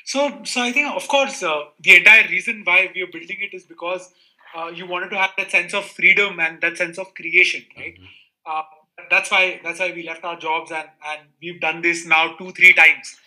So, 0.05 0.39
so 0.45 0.61
I 0.61 0.71
think, 0.71 0.95
of 0.95 1.05
course, 1.09 1.43
uh, 1.43 1.63
the 1.81 1.97
entire 1.97 2.29
reason 2.29 2.61
why 2.63 2.89
we 2.95 3.01
are 3.01 3.11
building 3.11 3.35
it 3.41 3.53
is 3.53 3.65
because 3.65 4.13
uh, 4.55 4.67
you 4.67 4.87
wanted 4.87 5.09
to 5.09 5.17
have 5.17 5.31
that 5.37 5.51
sense 5.51 5.73
of 5.73 5.83
freedom 5.83 6.39
and 6.39 6.61
that 6.61 6.77
sense 6.77 6.97
of 6.97 7.13
creation, 7.15 7.65
right? 7.75 7.95
Mm-hmm. 7.95 8.05
Uh, 8.45 8.63
that's 9.09 9.29
why 9.29 9.59
that's 9.61 9.81
why 9.81 9.91
we 9.91 10.03
left 10.03 10.23
our 10.23 10.39
jobs 10.39 10.71
and 10.71 10.87
and 11.05 11.21
we've 11.41 11.59
done 11.59 11.81
this 11.81 12.05
now 12.05 12.33
two 12.37 12.51
three 12.51 12.71
times. 12.71 13.17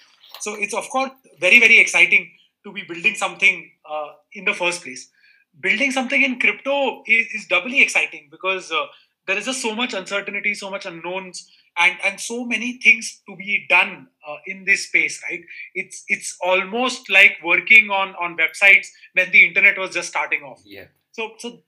So 0.41 0.55
it's 0.55 0.73
of 0.73 0.89
course 0.89 1.11
very 1.39 1.61
very 1.61 1.79
exciting 1.79 2.31
to 2.65 2.73
be 2.73 2.85
building 2.85 3.17
something 3.17 3.71
uh, 3.85 4.13
in 4.33 4.47
the 4.47 4.55
first 4.55 4.83
place. 4.83 5.11
Building 5.61 5.91
something 5.91 6.23
in 6.23 6.39
crypto 6.39 7.03
is, 7.07 7.27
is 7.35 7.47
doubly 7.47 7.81
exciting 7.81 8.29
because 8.31 8.71
uh, 8.71 8.87
there 9.27 9.39
is 9.39 9.47
just 9.47 9.63
so 9.63 9.75
much 9.75 9.95
uncertainty, 9.95 10.55
so 10.55 10.71
much 10.71 10.87
unknowns, 10.87 11.51
and 11.79 11.97
and 12.05 12.21
so 12.21 12.45
many 12.45 12.79
things 12.79 13.23
to 13.29 13.37
be 13.37 13.67
done 13.69 14.09
uh, 14.27 14.37
in 14.47 14.65
this 14.65 14.87
space 14.89 15.23
right 15.29 15.43
it's 15.75 16.05
it's 16.09 16.35
almost 16.41 17.11
like 17.11 17.37
working 17.45 17.91
on 17.91 18.15
on 18.15 18.35
websites 18.39 18.87
when 19.13 19.31
the 19.31 19.47
internet 19.47 19.77
was 19.77 19.91
just 19.91 20.09
starting 20.09 20.43
off 20.43 20.63
yeah 20.65 20.87
so, 21.17 21.33
so 21.39 21.63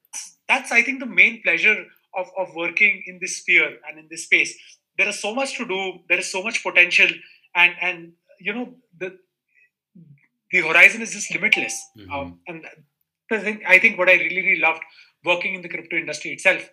that's 0.46 0.70
I 0.72 0.83
think 0.83 1.01
the 1.01 1.07
main 1.07 1.40
pleasure 1.42 1.87
of, 2.14 2.27
of 2.37 2.55
working 2.55 3.03
in 3.07 3.18
this 3.18 3.38
sphere 3.38 3.79
and 3.88 3.98
in 3.98 4.07
this 4.11 4.24
space. 4.24 4.55
There 4.98 5.09
is 5.09 5.20
so 5.22 5.35
much 5.35 5.57
to 5.57 5.66
do. 5.66 6.01
There 6.09 6.18
is 6.18 6.31
so 6.31 6.42
much 6.42 6.62
potential, 6.62 7.09
and 7.55 7.72
and 7.81 8.12
you 8.38 8.53
know 8.53 8.74
the 8.98 9.18
the 10.51 10.61
horizon 10.61 11.01
is 11.01 11.12
just 11.12 11.33
limitless. 11.33 11.74
Mm-hmm. 11.96 12.12
Um, 12.12 12.40
and 12.46 12.66
I 13.31 13.38
think 13.41 13.62
I 13.67 13.79
think 13.79 13.99
what 13.99 14.09
I 14.09 14.14
really 14.14 14.43
really 14.43 14.61
loved 14.61 14.83
working 15.25 15.55
in 15.55 15.62
the 15.62 15.69
crypto 15.69 15.97
industry 15.97 16.33
itself. 16.33 16.71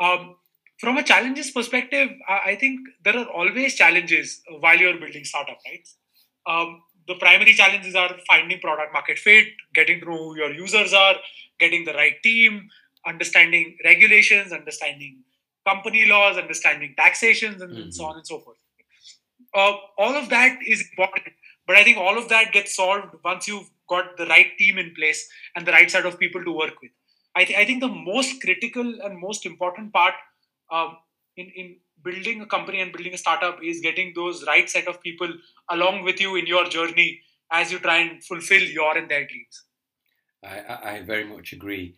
Um, 0.00 0.36
from 0.78 0.96
a 0.96 1.02
challenges 1.02 1.50
perspective, 1.50 2.10
I, 2.28 2.52
I 2.52 2.56
think 2.56 2.80
there 3.04 3.16
are 3.16 3.26
always 3.26 3.74
challenges 3.74 4.42
while 4.60 4.76
you're 4.76 4.98
building 4.98 5.24
startup, 5.24 5.58
right? 5.66 5.88
Um, 6.46 6.82
the 7.06 7.14
primary 7.16 7.52
challenges 7.52 7.94
are 7.94 8.16
finding 8.26 8.60
product 8.60 8.92
market 8.92 9.18
fit, 9.18 9.48
getting 9.74 10.00
to 10.00 10.06
know 10.06 10.16
who 10.16 10.36
your 10.36 10.52
users 10.52 10.92
are, 10.92 11.16
getting 11.58 11.84
the 11.84 11.92
right 11.94 12.20
team, 12.22 12.68
understanding 13.06 13.76
regulations, 13.84 14.52
understanding 14.52 15.22
company 15.66 16.06
laws, 16.06 16.36
understanding 16.36 16.94
taxations, 16.96 17.60
and, 17.62 17.72
mm-hmm. 17.72 17.90
so 17.90 18.04
on 18.04 18.16
and 18.16 18.26
so 18.26 18.38
forth. 18.38 18.56
Uh, 19.54 19.74
all 19.98 20.14
of 20.14 20.30
that 20.30 20.58
is 20.66 20.80
important, 20.90 21.34
but 21.66 21.76
I 21.76 21.84
think 21.84 21.98
all 21.98 22.18
of 22.18 22.28
that 22.28 22.52
gets 22.52 22.74
solved 22.76 23.14
once 23.24 23.48
you've 23.48 23.70
got 23.88 24.16
the 24.16 24.26
right 24.26 24.56
team 24.58 24.78
in 24.78 24.94
place 24.94 25.28
and 25.54 25.66
the 25.66 25.72
right 25.72 25.90
set 25.90 26.06
of 26.06 26.18
people 26.18 26.44
to 26.44 26.52
work 26.52 26.80
with. 26.82 26.92
I, 27.34 27.44
th- 27.44 27.58
I 27.58 27.64
think 27.64 27.80
the 27.80 27.88
most 27.88 28.40
critical 28.42 29.00
and 29.02 29.18
most 29.18 29.46
important 29.46 29.92
part 29.92 30.14
um, 30.70 30.96
in, 31.36 31.50
in 31.56 31.76
building 32.02 32.40
a 32.40 32.46
company 32.46 32.80
and 32.80 32.92
building 32.92 33.14
a 33.14 33.18
startup 33.18 33.58
is 33.62 33.80
getting 33.80 34.12
those 34.14 34.44
right 34.46 34.68
set 34.68 34.88
of 34.88 35.00
people 35.00 35.32
along 35.70 36.04
with 36.04 36.20
you 36.20 36.36
in 36.36 36.46
your 36.46 36.68
journey 36.68 37.20
as 37.50 37.70
you 37.70 37.78
try 37.78 37.98
and 37.98 38.24
fulfill 38.24 38.62
your 38.62 38.96
and 38.96 39.10
their 39.10 39.26
dreams. 39.26 39.64
I, 40.44 40.96
I 40.96 41.02
very 41.02 41.24
much 41.24 41.52
agree. 41.52 41.94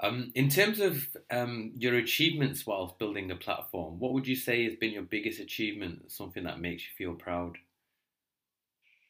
Um, 0.00 0.30
in 0.34 0.50
terms 0.50 0.80
of 0.80 1.08
um, 1.30 1.72
your 1.74 1.96
achievements 1.96 2.66
whilst 2.66 2.98
building 2.98 3.28
the 3.28 3.36
platform, 3.36 3.98
what 3.98 4.12
would 4.12 4.28
you 4.28 4.36
say 4.36 4.64
has 4.64 4.74
been 4.74 4.92
your 4.92 5.02
biggest 5.02 5.40
achievement? 5.40 6.12
Something 6.12 6.44
that 6.44 6.60
makes 6.60 6.82
you 6.82 6.90
feel 6.98 7.14
proud? 7.14 7.56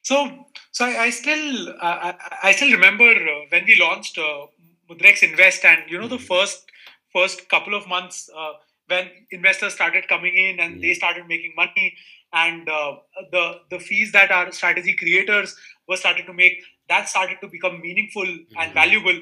So, 0.06 0.46
so 0.70 0.84
I, 0.84 1.06
I 1.06 1.10
still 1.10 1.74
I, 1.82 2.14
I, 2.44 2.52
still 2.52 2.70
remember 2.70 3.10
uh, 3.10 3.40
when 3.48 3.64
we 3.66 3.76
launched 3.80 4.16
uh, 4.16 4.46
Mudrex 4.88 5.24
Invest, 5.24 5.64
and 5.64 5.80
you 5.90 5.98
know 5.98 6.06
the 6.06 6.14
mm-hmm. 6.14 6.32
first 6.32 6.70
first 7.12 7.48
couple 7.48 7.74
of 7.74 7.88
months 7.88 8.30
uh, 8.38 8.52
when 8.86 9.10
investors 9.32 9.74
started 9.74 10.06
coming 10.06 10.36
in 10.36 10.60
and 10.60 10.80
they 10.80 10.94
started 10.94 11.26
making 11.26 11.54
money, 11.56 11.96
and 12.32 12.68
uh, 12.68 12.98
the 13.32 13.62
the 13.72 13.80
fees 13.80 14.12
that 14.12 14.30
our 14.30 14.52
strategy 14.52 14.94
creators 14.94 15.56
were 15.88 15.96
started 15.96 16.24
to 16.26 16.32
make 16.32 16.62
that 16.88 17.08
started 17.08 17.38
to 17.40 17.48
become 17.48 17.80
meaningful 17.80 18.26
mm-hmm. 18.26 18.60
and 18.60 18.72
valuable. 18.74 19.20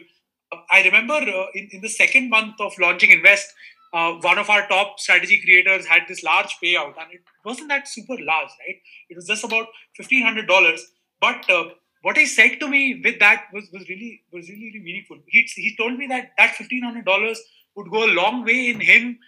I 0.71 0.83
remember 0.83 1.15
uh, 1.15 1.47
in, 1.55 1.71
in 1.73 1.81
the 1.81 1.89
second 1.89 2.29
month 2.29 2.61
of 2.61 2.75
launching 2.79 3.11
Invest, 3.11 3.55
uh, 3.95 4.13
one 4.21 4.39
of 4.39 4.51
our 4.51 4.67
top 4.67 4.99
strategy 4.99 5.41
creators 5.45 5.87
had 5.87 6.03
this 6.09 6.23
large 6.25 6.57
payout, 6.63 6.95
and 7.01 7.13
it 7.13 7.23
wasn't 7.45 7.69
that 7.69 7.89
super 7.89 8.17
large, 8.31 8.51
right? 8.63 8.79
It 9.09 9.17
was 9.17 9.27
just 9.27 9.45
about 9.45 9.69
fifteen 9.97 10.23
hundred 10.23 10.49
dollars. 10.49 10.85
But 11.21 11.49
uh, 11.49 11.65
what 12.03 12.17
he 12.17 12.27
said 12.27 12.59
to 12.61 12.69
me 12.69 13.01
with 13.05 13.21
that 13.21 13.45
was, 13.53 13.71
was 13.73 13.89
really 13.89 14.23
was 14.33 14.49
really, 14.49 14.67
really 14.67 14.85
meaningful. 14.89 15.19
He 15.27 15.49
he 15.55 15.77
told 15.77 15.97
me 15.97 16.09
that 16.09 16.33
that 16.37 16.57
fifteen 16.57 16.83
hundred 16.83 17.05
dollars 17.05 17.41
would 17.77 17.91
go 17.91 18.05
a 18.05 18.13
long 18.23 18.45
way 18.45 18.69
in 18.71 18.81
him 18.81 19.19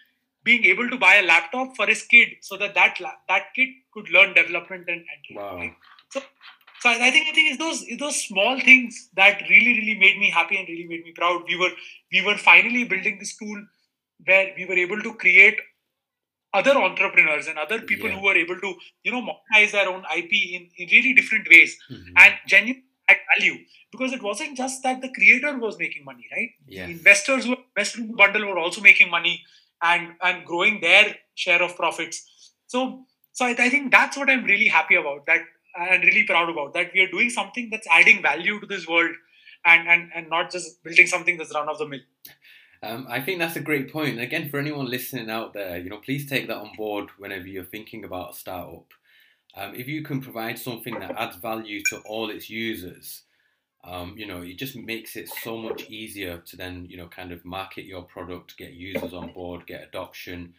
being 0.42 0.64
able 0.64 0.88
to 0.90 0.96
buy 0.96 1.14
a 1.16 1.26
laptop 1.26 1.76
for 1.76 1.86
his 1.86 2.02
kid, 2.02 2.28
so 2.40 2.56
that 2.56 2.74
that 2.74 2.98
that 3.28 3.54
kid 3.54 3.68
could 3.92 4.10
learn 4.10 4.34
development 4.34 4.84
and, 4.88 5.04
and 5.14 5.38
wow. 5.38 5.56
Right? 5.56 5.74
So 6.10 6.20
so 6.80 6.90
I, 6.90 7.10
think 7.10 7.28
I 7.28 7.32
think 7.32 7.50
it's 7.52 7.58
those 7.58 7.82
it's 7.82 8.00
those 8.00 8.20
small 8.24 8.60
things 8.60 9.08
that 9.14 9.40
really 9.48 9.78
really 9.78 9.98
made 10.04 10.18
me 10.18 10.30
happy 10.30 10.56
and 10.58 10.68
really 10.68 10.86
made 10.86 11.04
me 11.04 11.12
proud. 11.12 11.44
We 11.48 11.56
were 11.56 11.70
we 12.12 12.22
were 12.22 12.36
finally 12.36 12.84
building 12.84 13.18
this 13.18 13.36
tool 13.36 13.64
where 14.24 14.52
we 14.56 14.64
were 14.64 14.74
able 14.74 15.00
to 15.02 15.14
create 15.14 15.58
other 16.54 16.76
entrepreneurs 16.76 17.46
and 17.48 17.58
other 17.58 17.80
people 17.80 18.08
yeah. 18.08 18.16
who 18.16 18.24
were 18.24 18.34
able 18.34 18.58
to 18.60 18.74
you 19.02 19.12
know 19.12 19.22
monetize 19.22 19.72
their 19.72 19.88
own 19.88 20.04
IP 20.16 20.32
in, 20.32 20.68
in 20.78 20.88
really 20.90 21.12
different 21.12 21.48
ways 21.48 21.76
mm-hmm. 21.90 22.12
and 22.16 22.34
genuine 22.46 22.82
value 23.34 23.56
because 23.92 24.12
it 24.12 24.22
wasn't 24.22 24.56
just 24.56 24.82
that 24.82 25.00
the 25.00 25.10
creator 25.10 25.56
was 25.58 25.78
making 25.78 26.04
money 26.04 26.26
right 26.32 26.50
yeah. 26.66 26.86
investors 26.86 27.44
who 27.44 27.56
invested 27.56 28.00
in 28.00 28.08
the 28.08 28.16
bundle 28.16 28.46
were 28.46 28.58
also 28.58 28.80
making 28.80 29.10
money 29.10 29.42
and 29.82 30.14
and 30.22 30.44
growing 30.44 30.80
their 30.80 31.14
share 31.34 31.62
of 31.62 31.76
profits 31.76 32.52
so 32.66 33.04
so 33.32 33.44
I, 33.44 33.54
I 33.58 33.68
think 33.68 33.92
that's 33.92 34.16
what 34.16 34.30
i'm 34.30 34.44
really 34.44 34.68
happy 34.68 34.96
about 34.96 35.26
that 35.26 35.42
and 35.78 36.02
really 36.04 36.24
proud 36.24 36.48
about 36.48 36.74
that 36.74 36.90
we 36.94 37.00
are 37.00 37.10
doing 37.10 37.30
something 37.30 37.68
that's 37.70 37.86
adding 37.90 38.22
value 38.22 38.58
to 38.60 38.66
this 38.66 38.88
world 38.88 39.14
and 39.64 39.88
and, 39.88 40.10
and 40.14 40.30
not 40.30 40.50
just 40.50 40.82
building 40.82 41.06
something 41.06 41.36
that's 41.36 41.54
run 41.54 41.68
of 41.68 41.78
the 41.78 41.86
mill 41.86 42.00
um, 42.82 43.06
I 43.08 43.20
think 43.20 43.38
that's 43.38 43.56
a 43.56 43.60
great 43.60 43.92
point. 43.92 44.10
And 44.10 44.20
again, 44.20 44.48
for 44.48 44.58
anyone 44.58 44.90
listening 44.90 45.30
out 45.30 45.54
there, 45.54 45.78
you 45.78 45.90
know, 45.90 45.98
please 45.98 46.28
take 46.28 46.46
that 46.48 46.56
on 46.56 46.70
board 46.76 47.10
whenever 47.18 47.46
you're 47.46 47.64
thinking 47.64 48.04
about 48.04 48.34
a 48.34 48.36
startup. 48.36 48.92
Um, 49.56 49.74
if 49.74 49.88
you 49.88 50.02
can 50.02 50.20
provide 50.20 50.58
something 50.58 50.98
that 51.00 51.16
adds 51.18 51.36
value 51.36 51.82
to 51.88 51.98
all 52.00 52.28
its 52.30 52.50
users, 52.50 53.22
um, 53.84 54.14
you 54.18 54.26
know, 54.26 54.42
it 54.42 54.58
just 54.58 54.76
makes 54.76 55.16
it 55.16 55.28
so 55.42 55.56
much 55.56 55.88
easier 55.88 56.38
to 56.38 56.56
then, 56.56 56.86
you 56.90 56.96
know, 56.96 57.06
kind 57.06 57.32
of 57.32 57.44
market 57.44 57.84
your 57.84 58.02
product, 58.02 58.58
get 58.58 58.72
users 58.72 59.14
on 59.14 59.32
board, 59.32 59.66
get 59.66 59.82
adoption. 59.82 60.54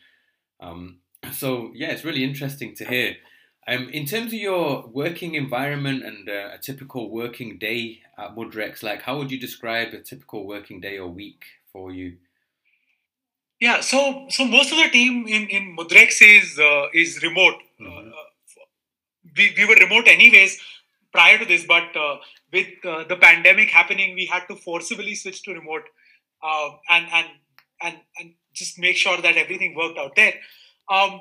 Um, 0.59 0.99
so 1.33 1.71
yeah, 1.75 1.91
it's 1.91 2.05
really 2.05 2.23
interesting 2.23 2.73
to 2.75 2.85
hear. 2.85 3.17
Um, 3.67 3.89
in 3.89 4.05
terms 4.05 4.27
of 4.27 4.39
your 4.39 4.87
working 4.87 5.35
environment 5.35 6.03
and 6.03 6.29
uh, 6.29 6.51
a 6.53 6.57
typical 6.57 7.11
working 7.11 7.57
day 7.59 7.99
at 8.17 8.33
Mudrex, 8.33 8.81
like 8.81 9.01
how 9.01 9.17
would 9.17 9.29
you 9.29 9.37
describe 9.37 9.93
a 9.93 9.99
typical 9.99 10.47
working 10.47 10.79
day 10.79 10.97
or 10.97 11.09
week 11.09 11.43
for 11.77 11.91
you? 11.91 12.17
Yeah, 13.59 13.81
so 13.81 13.99
so 14.29 14.45
most 14.45 14.71
of 14.71 14.77
the 14.83 14.89
team 14.97 15.13
in 15.27 15.47
in 15.57 15.69
Mudrex 15.77 16.19
is 16.31 16.59
uh, 16.71 16.87
is 17.03 17.21
remote. 17.27 17.61
Mm-hmm. 17.81 18.09
Uh, 18.09 18.65
we 19.37 19.45
we 19.59 19.69
were 19.69 19.79
remote 19.85 20.11
anyways 20.15 20.59
prior 21.11 21.37
to 21.39 21.47
this, 21.53 21.65
but 21.71 21.95
uh, 21.95 22.17
with 22.57 22.85
uh, 22.85 22.99
the 23.13 23.17
pandemic 23.23 23.69
happening, 23.79 24.13
we 24.19 24.27
had 24.33 24.45
to 24.51 24.59
forcibly 24.67 25.15
switch 25.23 25.41
to 25.47 25.55
remote 25.61 25.89
uh, 26.43 26.69
and 26.97 27.09
and 27.21 27.27
and 27.81 27.97
and 28.19 28.35
just 28.61 28.79
make 28.85 29.01
sure 29.05 29.17
that 29.25 29.41
everything 29.45 29.75
worked 29.81 29.97
out 30.05 30.15
there. 30.21 30.35
Um, 30.97 31.19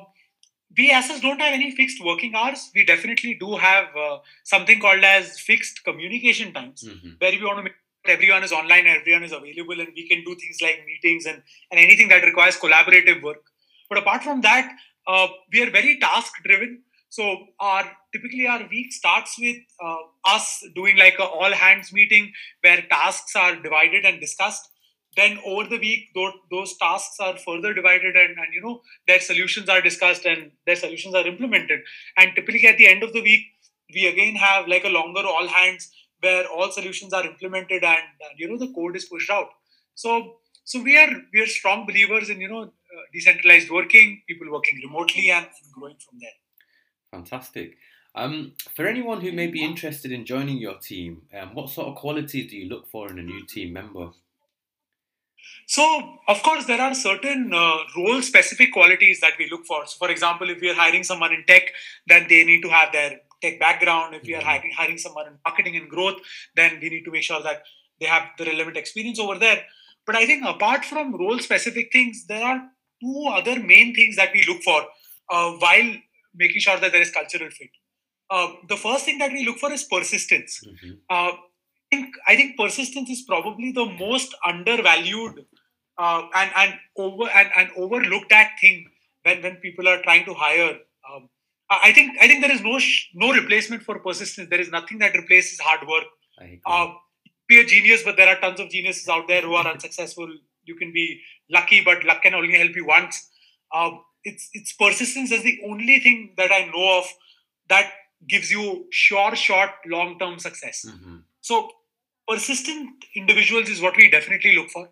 we 0.77 0.91
as 0.99 1.09
such 1.09 1.23
don't 1.23 1.41
have 1.41 1.55
any 1.55 1.71
fixed 1.81 2.05
working 2.05 2.35
hours. 2.35 2.71
We 2.75 2.85
definitely 2.85 3.35
do 3.41 3.57
have 3.57 3.97
uh, 4.05 4.19
something 4.45 4.81
called 4.87 5.05
as 5.05 5.39
fixed 5.39 5.85
communication 5.85 6.53
times, 6.53 6.85
mm-hmm. 6.87 7.13
where 7.19 7.33
we 7.33 7.45
want 7.51 7.59
to 7.59 7.69
make 7.71 7.81
everyone 8.09 8.45
is 8.45 8.53
online, 8.53 8.87
everyone 8.87 9.25
is 9.25 9.33
available, 9.33 9.81
and 9.81 9.89
we 9.95 10.09
can 10.09 10.25
do 10.25 10.35
things 10.35 10.59
like 10.61 10.85
meetings 10.87 11.27
and, 11.27 11.43
and 11.71 11.81
anything 11.81 12.09
that 12.09 12.25
requires 12.25 12.57
collaborative 12.57 13.23
work. 13.23 13.43
But 13.89 13.99
apart 13.99 14.23
from 14.23 14.41
that, 14.43 14.71
uh, 15.07 15.29
we 15.53 15.63
are 15.63 15.71
very 15.71 15.99
task 15.99 16.33
driven. 16.45 16.83
So 17.09 17.47
our 17.61 17.85
typically 18.13 18.47
our 18.47 18.67
week 18.69 18.93
starts 18.93 19.37
with 19.39 19.57
uh, 19.83 19.97
us 20.25 20.65
doing 20.75 20.97
like 20.97 21.15
a 21.19 21.25
all 21.25 21.53
hands 21.53 21.93
meeting 21.93 22.33
where 22.63 22.83
tasks 22.91 23.37
are 23.37 23.57
divided 23.57 24.05
and 24.05 24.21
discussed 24.21 24.69
then 25.17 25.39
over 25.47 25.65
the 25.69 25.79
week 25.79 26.11
those, 26.15 26.33
those 26.51 26.77
tasks 26.77 27.17
are 27.21 27.37
further 27.39 27.73
divided 27.75 28.17
and, 28.17 28.37
and 28.39 28.53
you 28.53 28.61
know 28.61 28.83
their 29.07 29.21
solutions 29.21 29.69
are 29.69 29.81
discussed 29.81 30.25
and 30.27 30.51
their 30.67 30.77
solutions 30.77 31.15
are 31.15 31.27
implemented 31.27 31.81
and 32.17 32.33
typically 32.37 32.67
at 32.67 32.77
the 32.77 32.87
end 32.87 33.03
of 33.03 33.13
the 33.13 33.23
week 33.23 33.47
we 33.95 34.07
again 34.07 34.35
have 34.35 34.69
like 34.69 34.85
a 34.85 34.89
longer 34.89 35.27
all 35.27 35.49
hands 35.49 35.91
where 36.21 36.47
all 36.47 36.71
solutions 36.71 37.13
are 37.13 37.27
implemented 37.27 37.85
and, 37.85 38.07
and 38.29 38.39
you 38.39 38.49
know 38.49 38.59
the 38.59 38.73
code 38.73 38.97
is 38.97 39.05
pushed 39.05 39.31
out 39.31 39.49
so 39.95 40.37
so 40.65 40.83
we 40.83 40.97
are 40.99 41.11
we 41.33 41.41
are 41.41 41.47
strong 41.47 41.87
believers 41.87 42.31
in 42.31 42.41
you 42.41 42.49
know 42.49 42.63
uh, 42.63 43.05
decentralized 43.13 43.71
working 43.71 44.23
people 44.27 44.51
working 44.51 44.81
remotely 44.83 45.31
and, 45.31 45.47
and 45.47 45.73
growing 45.73 45.97
from 45.99 46.19
there 46.19 46.39
fantastic 47.11 47.77
um, 48.17 48.53
for 48.75 48.87
anyone 48.87 49.21
who 49.21 49.31
may 49.31 49.47
be 49.47 49.63
interested 49.63 50.11
in 50.11 50.25
joining 50.25 50.57
your 50.57 50.79
team, 50.79 51.23
um, 51.39 51.55
what 51.55 51.69
sort 51.69 51.89
of 51.89 51.97
qualities 51.97 52.51
do 52.51 52.57
you 52.57 52.67
look 52.67 52.89
for 52.89 53.11
in 53.11 53.19
a 53.19 53.23
new 53.23 53.45
team 53.45 53.75
member? 53.75 54.09
So, 55.67 56.19
of 56.27 56.43
course, 56.43 56.65
there 56.65 56.81
are 56.81 56.95
certain 56.95 57.53
uh, 57.53 57.77
role 57.97 58.23
specific 58.23 58.73
qualities 58.73 59.21
that 59.21 59.35
we 59.39 59.51
look 59.51 59.67
for. 59.67 59.87
So, 59.87 59.97
for 59.99 60.11
example, 60.11 60.49
if 60.49 60.61
we 60.61 60.71
are 60.71 60.75
hiring 60.75 61.05
someone 61.05 61.33
in 61.33 61.45
tech, 61.45 61.73
then 62.07 62.27
they 62.29 62.45
need 62.45 62.63
to 62.63 62.71
have 62.71 62.91
their 62.93 63.21
tech 63.43 63.59
background. 63.61 64.15
If 64.15 64.23
we 64.23 64.35
are 64.35 64.39
mm-hmm. 64.39 64.49
hiring, 64.49 64.73
hiring 64.77 64.99
someone 64.99 65.27
in 65.27 65.39
marketing 65.45 65.77
and 65.77 65.89
growth, 65.89 66.17
then 66.55 66.79
we 66.81 66.91
need 66.91 67.05
to 67.05 67.11
make 67.11 67.23
sure 67.23 67.43
that 67.43 67.63
they 68.01 68.07
have 68.07 68.29
the 68.39 68.45
relevant 68.45 68.77
experience 68.77 69.19
over 69.19 69.39
there. 69.39 69.63
But 70.07 70.17
I 70.17 70.27
think 70.27 70.45
apart 70.45 70.85
from 70.85 71.15
role 71.15 71.39
specific 71.39 71.91
things, 71.93 72.27
there 72.27 72.45
are 72.45 72.63
two 73.03 73.25
other 73.33 73.59
main 73.59 73.95
things 73.95 74.17
that 74.17 74.31
we 74.33 74.45
look 74.47 74.63
for 74.63 74.83
uh, 75.31 75.53
while 75.53 75.95
making 76.35 76.61
sure 76.61 76.79
that 76.79 76.93
there 76.93 77.03
is 77.03 77.11
cultural 77.11 77.51
fit. 77.51 77.71
Uh, 78.31 78.49
the 78.69 78.77
first 78.77 79.05
thing 79.05 79.19
that 79.19 79.33
we 79.33 79.45
look 79.45 79.59
for 79.59 79.73
is 79.73 79.85
persistence. 79.85 80.63
Mm-hmm. 80.67 80.93
Uh, 81.09 81.33
I 81.93 81.97
think 81.97 82.15
I 82.27 82.37
think 82.37 82.59
persistence 82.59 83.11
is 83.11 83.23
probably 83.23 83.71
the 83.71 83.85
most 83.85 84.35
undervalued 84.45 85.47
uh, 85.99 86.23
and 86.35 86.51
and 86.57 86.75
over 86.97 87.29
and, 87.31 87.51
and 87.57 87.71
overlooked 87.77 88.33
at 88.33 88.51
thing 88.61 88.87
when 89.23 89.43
when 89.43 89.57
people 89.57 89.87
are 89.89 90.03
trying 90.03 90.25
to 90.25 90.35
hire. 90.35 90.79
Um, 91.09 91.29
I 91.69 91.93
think 91.93 92.17
I 92.21 92.29
think 92.29 92.43
there 92.43 92.53
is 92.53 92.63
no 92.63 92.79
sh- 92.79 93.07
no 93.15 93.33
replacement 93.33 93.83
for 93.83 93.99
persistence. 93.99 94.49
There 94.49 94.61
is 94.61 94.71
nothing 94.71 94.99
that 94.99 95.15
replaces 95.15 95.59
hard 95.61 95.87
work. 95.89 96.05
Uh, 96.65 96.95
be 97.49 97.61
a 97.61 97.65
genius, 97.65 98.03
but 98.03 98.17
there 98.17 98.29
are 98.29 98.41
tons 98.41 98.61
of 98.61 98.71
geniuses 98.71 99.09
out 99.09 99.27
there 99.29 99.43
who 99.43 99.55
are 99.55 99.67
unsuccessful. 99.67 100.29
You 100.65 100.75
can 100.77 100.93
be 100.93 101.21
lucky, 101.51 101.83
but 101.85 102.05
luck 102.05 102.23
can 102.23 102.35
only 102.35 102.57
help 102.57 102.75
you 102.75 102.87
once. 102.87 103.31
Um, 103.75 104.01
it's 104.25 104.49
it's 104.53 104.73
persistence 104.73 105.31
is 105.33 105.43
the 105.43 105.61
only 105.67 106.01
thing 106.01 106.35
that 106.37 106.53
I 106.53 106.67
know 106.67 106.99
of 106.99 107.07
that 107.69 107.91
gives 108.29 108.51
you 108.51 108.87
sure, 108.91 109.35
short, 109.37 109.71
long 109.87 110.19
term 110.19 110.39
success. 110.39 110.85
Mm-hmm. 110.89 111.19
So 111.41 111.71
persistent 112.29 113.05
individuals 113.15 113.69
is 113.69 113.81
what 113.81 113.97
we 113.97 114.11
definitely 114.11 114.55
look 114.57 114.71
for. 114.71 114.89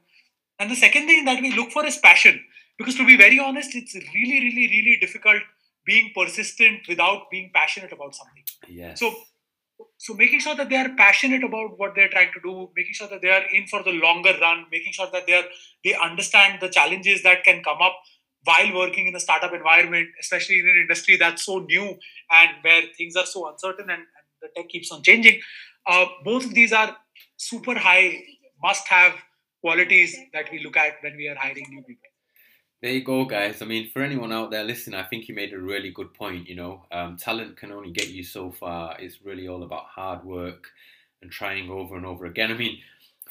And 0.58 0.70
the 0.70 0.76
second 0.76 1.06
thing 1.06 1.24
that 1.24 1.40
we 1.40 1.52
look 1.52 1.70
for 1.70 1.84
is 1.84 1.98
passion. 1.98 2.40
Because 2.78 2.96
to 2.96 3.06
be 3.06 3.16
very 3.16 3.38
honest, 3.38 3.74
it's 3.74 3.94
really, 3.94 4.40
really, 4.40 4.68
really 4.68 4.98
difficult 5.00 5.42
being 5.87 6.12
persistent 6.14 6.88
without 6.88 7.31
being 7.31 7.51
passionate 7.55 7.92
about 7.92 8.14
something. 8.14 8.42
Yes. 8.68 9.01
So 9.01 9.14
so 9.97 10.14
making 10.14 10.40
sure 10.40 10.55
that 10.55 10.68
they 10.68 10.77
are 10.77 10.94
passionate 10.97 11.42
about 11.42 11.79
what 11.79 11.94
they're 11.94 12.09
trying 12.09 12.31
to 12.33 12.40
do, 12.40 12.70
making 12.77 12.94
sure 12.94 13.09
that 13.09 13.23
they 13.23 13.31
are 13.31 13.44
in 13.53 13.66
for 13.66 13.83
the 13.83 13.90
longer 13.90 14.35
run, 14.40 14.66
making 14.70 14.92
sure 14.92 15.09
that 15.12 15.27
they 15.27 15.35
are 15.35 15.44
they 15.83 15.94
understand 15.94 16.61
the 16.61 16.68
challenges 16.68 17.23
that 17.23 17.44
can 17.44 17.62
come 17.62 17.83
up 17.83 17.94
while 18.44 18.75
working 18.75 19.07
in 19.07 19.14
a 19.16 19.20
startup 19.20 19.53
environment, 19.53 20.09
especially 20.20 20.61
in 20.61 20.68
an 20.68 20.77
industry 20.77 21.16
that's 21.16 21.44
so 21.44 21.59
new 21.61 21.99
and 22.31 22.51
where 22.62 22.83
things 22.97 23.16
are 23.16 23.27
so 23.27 23.49
uncertain 23.49 23.88
and, 23.88 24.01
and 24.01 24.27
the 24.42 24.49
tech 24.55 24.68
keeps 24.68 24.92
on 24.92 25.03
changing. 25.03 25.40
Uh, 25.87 26.07
both 26.25 26.44
of 26.44 26.55
these 26.55 26.73
are 26.73 26.97
super 27.37 27.75
high 27.75 28.23
must 28.62 28.87
have 28.88 29.14
qualities 29.61 30.16
that 30.33 30.51
we 30.53 30.62
look 30.62 30.77
at 30.77 30.94
when 31.03 31.16
we 31.16 31.29
are 31.29 31.37
hiring 31.37 31.66
new 31.70 31.83
people. 31.83 32.13
There 32.85 32.92
you 32.92 33.03
go, 33.03 33.25
guys. 33.25 33.62
I 33.62 33.64
mean, 33.64 33.88
for 33.88 34.03
anyone 34.03 34.31
out 34.31 34.51
there 34.51 34.62
listening, 34.62 35.01
I 35.01 35.05
think 35.05 35.27
you 35.27 35.35
made 35.35 35.55
a 35.55 35.59
really 35.59 35.88
good 35.90 36.12
point. 36.12 36.47
You 36.47 36.57
know, 36.57 36.85
um, 36.92 37.16
talent 37.16 37.57
can 37.57 37.73
only 37.73 37.90
get 37.90 38.11
you 38.11 38.23
so 38.23 38.51
far. 38.51 38.94
It's 39.01 39.25
really 39.25 39.49
all 39.49 39.62
about 39.62 39.87
hard 39.87 40.23
work 40.23 40.66
and 41.23 41.31
trying 41.31 41.70
over 41.70 41.97
and 41.97 42.05
over 42.05 42.27
again. 42.27 42.51
I 42.51 42.55
mean, 42.59 42.81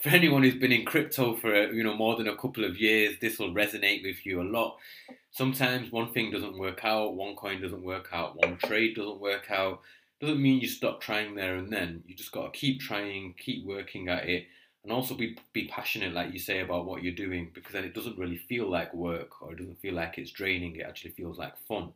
for 0.02 0.10
anyone 0.10 0.42
who's 0.42 0.56
been 0.56 0.72
in 0.72 0.86
crypto 0.86 1.36
for 1.36 1.72
you 1.72 1.84
know 1.84 1.96
more 1.96 2.16
than 2.16 2.28
a 2.28 2.36
couple 2.36 2.66
of 2.66 2.80
years, 2.80 3.18
this 3.22 3.38
will 3.38 3.54
resonate 3.54 4.02
with 4.02 4.26
you 4.26 4.42
a 4.42 4.50
lot. 4.58 4.78
Sometimes 5.30 5.92
one 5.92 6.12
thing 6.14 6.32
doesn't 6.32 6.58
work 6.58 6.84
out, 6.84 7.14
one 7.14 7.36
coin 7.36 7.62
doesn't 7.62 7.84
work 7.84 8.10
out, 8.12 8.36
one 8.36 8.58
trade 8.58 8.96
doesn't 8.96 9.22
work 9.22 9.52
out. 9.52 9.82
Doesn't 10.20 10.42
mean 10.42 10.62
you 10.62 10.68
stop 10.68 11.00
trying 11.00 11.36
there 11.36 11.58
and 11.58 11.72
then. 11.72 12.02
You 12.08 12.16
just 12.16 12.32
got 12.32 12.52
to 12.52 12.60
keep 12.60 12.80
trying, 12.80 13.36
keep 13.38 13.64
working 13.68 14.08
at 14.08 14.28
it, 14.28 14.48
and 14.84 14.92
also 14.92 15.16
be 15.16 15.38
be 15.54 15.68
passionate, 15.68 16.14
like 16.14 16.34
you 16.34 16.40
say, 16.40 16.60
about 16.60 16.86
what 16.86 17.04
you're 17.04 17.14
doing, 17.14 17.52
because 17.54 17.74
then 17.74 17.84
it 17.84 17.94
doesn't 17.94 18.18
really 18.18 18.38
feel 18.38 18.70
like 18.70 18.94
work 18.94 19.42
or 19.42 19.54
it 19.54 19.58
doesn't 19.58 19.80
feel 19.80 19.94
like 19.94 20.18
it's 20.18 20.32
draining. 20.32 20.76
It 20.76 20.86
actually 20.88 21.12
feels 21.12 21.38
like 21.38 21.58
fun. 21.68 21.94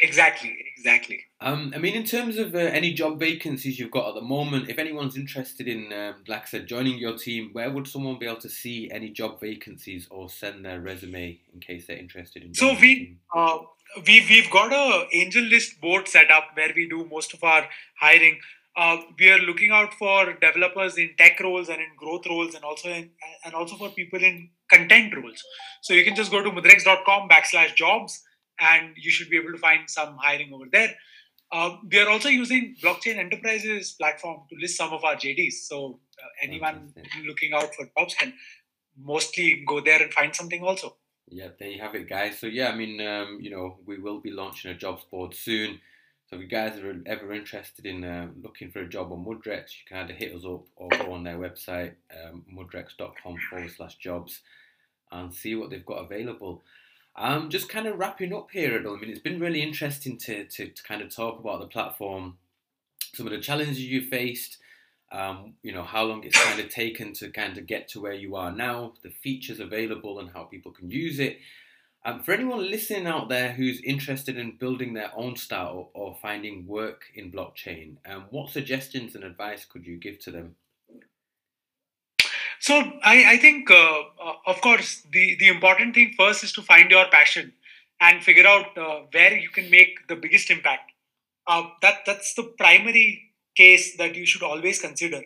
Exactly, 0.00 0.56
exactly. 0.76 1.20
Um, 1.40 1.72
I 1.74 1.78
mean, 1.78 1.94
in 1.94 2.04
terms 2.04 2.36
of 2.36 2.54
uh, 2.56 2.58
any 2.58 2.92
job 2.92 3.20
vacancies 3.20 3.78
you've 3.78 3.92
got 3.92 4.08
at 4.08 4.14
the 4.16 4.20
moment, 4.20 4.68
if 4.68 4.78
anyone's 4.78 5.16
interested 5.16 5.68
in, 5.68 5.92
um, 5.92 6.16
like 6.26 6.42
I 6.42 6.46
said, 6.46 6.66
joining 6.66 6.98
your 6.98 7.16
team, 7.16 7.50
where 7.52 7.70
would 7.70 7.86
someone 7.86 8.18
be 8.18 8.26
able 8.26 8.40
to 8.40 8.48
see 8.48 8.90
any 8.90 9.10
job 9.10 9.40
vacancies 9.40 10.08
or 10.10 10.28
send 10.28 10.64
their 10.64 10.80
resume 10.80 11.38
in 11.54 11.60
case 11.60 11.86
they're 11.86 11.96
interested 11.96 12.42
in? 12.42 12.52
So 12.52 12.74
we 12.80 13.16
uh, 13.32 13.58
we 14.06 14.26
we've 14.28 14.50
got 14.50 14.72
a 14.72 15.06
AngelList 15.14 15.80
board 15.80 16.08
set 16.08 16.32
up 16.32 16.48
where 16.54 16.72
we 16.74 16.88
do 16.88 17.06
most 17.10 17.32
of 17.32 17.44
our 17.44 17.68
hiring 18.00 18.40
uh, 18.76 18.96
we 19.18 19.30
are 19.30 19.38
looking 19.38 19.70
out 19.70 19.92
for 19.94 20.32
developers 20.34 20.96
in 20.96 21.10
tech 21.18 21.38
roles 21.40 21.68
and 21.68 21.78
in 21.78 21.88
growth 21.96 22.26
roles 22.26 22.54
and 22.54 22.64
also 22.64 22.88
in, 22.88 23.10
and 23.44 23.54
also 23.54 23.76
for 23.76 23.90
people 23.90 24.22
in 24.22 24.48
content 24.70 25.14
roles. 25.14 25.42
So 25.82 25.92
you 25.94 26.04
can 26.04 26.14
just 26.14 26.30
go 26.30 26.42
to 26.42 26.50
mudrex.com 26.50 27.28
backslash 27.28 27.74
jobs 27.74 28.22
and 28.58 28.94
you 28.96 29.10
should 29.10 29.28
be 29.28 29.36
able 29.36 29.52
to 29.52 29.58
find 29.58 29.88
some 29.88 30.16
hiring 30.20 30.52
over 30.54 30.64
there. 30.72 30.94
Uh, 31.50 31.76
we 31.90 31.98
are 32.00 32.08
also 32.08 32.30
using 32.30 32.74
blockchain 32.82 33.18
enterprises 33.18 33.92
platform 33.92 34.40
to 34.48 34.56
list 34.58 34.74
some 34.74 34.90
of 34.90 35.04
our 35.04 35.16
jd's 35.16 35.68
so 35.68 36.00
uh, 36.18 36.26
anyone 36.42 36.94
looking 37.26 37.52
out 37.52 37.74
for 37.74 37.86
jobs 37.98 38.14
can 38.14 38.32
mostly 38.98 39.62
go 39.68 39.78
there 39.78 40.02
and 40.02 40.14
find 40.14 40.34
something 40.34 40.62
also. 40.62 40.96
Yeah 41.28 41.48
there 41.58 41.68
you 41.68 41.82
have 41.82 41.94
it 41.94 42.08
guys. 42.08 42.38
So 42.38 42.46
yeah 42.46 42.70
i 42.70 42.74
mean 42.74 43.06
um, 43.06 43.38
you 43.38 43.50
know 43.50 43.76
we 43.84 43.98
will 43.98 44.20
be 44.20 44.30
launching 44.30 44.70
a 44.70 44.74
jobs 44.74 45.04
board 45.10 45.34
soon 45.34 45.78
so 46.32 46.36
if 46.36 46.44
you 46.44 46.48
guys 46.48 46.78
are 46.78 46.98
ever 47.04 47.34
interested 47.34 47.84
in 47.84 48.02
uh, 48.04 48.28
looking 48.42 48.70
for 48.70 48.78
a 48.78 48.88
job 48.88 49.12
on 49.12 49.22
Mudrex, 49.22 49.64
you 49.76 49.84
can 49.86 49.98
either 49.98 50.14
hit 50.14 50.34
us 50.34 50.46
up 50.46 50.64
or 50.76 50.88
go 50.88 51.12
on 51.12 51.24
their 51.24 51.36
website, 51.36 51.92
um, 52.24 52.42
mudrex.com 52.50 53.36
forward 53.50 53.70
slash 53.70 53.96
jobs, 53.96 54.40
and 55.10 55.34
see 55.34 55.54
what 55.54 55.68
they've 55.68 55.84
got 55.84 56.02
available. 56.02 56.62
Um, 57.16 57.50
just 57.50 57.68
kind 57.68 57.86
of 57.86 57.98
wrapping 57.98 58.32
up 58.32 58.48
here. 58.50 58.78
I 58.78 58.98
mean, 58.98 59.10
it's 59.10 59.20
been 59.20 59.40
really 59.40 59.60
interesting 59.60 60.16
to, 60.20 60.44
to, 60.44 60.68
to 60.68 60.82
kind 60.82 61.02
of 61.02 61.14
talk 61.14 61.38
about 61.38 61.60
the 61.60 61.66
platform, 61.66 62.38
some 63.12 63.26
of 63.26 63.32
the 63.32 63.38
challenges 63.38 63.80
you 63.80 64.00
faced, 64.00 64.56
um, 65.12 65.52
you 65.62 65.74
know, 65.74 65.82
how 65.82 66.04
long 66.04 66.24
it's 66.24 66.42
kind 66.42 66.58
of 66.58 66.70
taken 66.70 67.12
to 67.12 67.28
kind 67.28 67.58
of 67.58 67.66
get 67.66 67.88
to 67.88 68.00
where 68.00 68.14
you 68.14 68.36
are 68.36 68.50
now, 68.50 68.94
the 69.02 69.10
features 69.10 69.60
available 69.60 70.18
and 70.18 70.30
how 70.30 70.44
people 70.44 70.72
can 70.72 70.90
use 70.90 71.18
it. 71.18 71.40
Um, 72.04 72.22
for 72.22 72.32
anyone 72.32 72.68
listening 72.68 73.06
out 73.06 73.28
there 73.28 73.52
who's 73.52 73.80
interested 73.82 74.36
in 74.36 74.56
building 74.58 74.92
their 74.92 75.12
own 75.14 75.36
startup 75.36 75.90
or 75.94 76.16
finding 76.20 76.66
work 76.66 77.04
in 77.14 77.30
blockchain, 77.30 77.96
um, 78.06 78.24
what 78.30 78.50
suggestions 78.50 79.14
and 79.14 79.22
advice 79.22 79.64
could 79.64 79.86
you 79.86 79.96
give 79.96 80.18
to 80.20 80.32
them? 80.32 80.56
So 82.58 82.74
I, 83.02 83.34
I 83.34 83.36
think, 83.38 83.70
uh, 83.70 83.74
uh, 83.74 84.34
of 84.46 84.60
course, 84.60 85.02
the, 85.12 85.36
the 85.38 85.48
important 85.48 85.94
thing 85.94 86.14
first 86.16 86.42
is 86.42 86.52
to 86.54 86.62
find 86.62 86.90
your 86.90 87.06
passion 87.06 87.52
and 88.00 88.22
figure 88.22 88.46
out 88.46 88.76
uh, 88.76 89.02
where 89.12 89.36
you 89.36 89.50
can 89.50 89.70
make 89.70 90.08
the 90.08 90.16
biggest 90.16 90.50
impact. 90.50 90.90
Uh, 91.46 91.64
that 91.82 92.00
that's 92.06 92.34
the 92.34 92.44
primary 92.58 93.32
case 93.56 93.96
that 93.96 94.14
you 94.14 94.26
should 94.26 94.42
always 94.42 94.80
consider. 94.80 95.22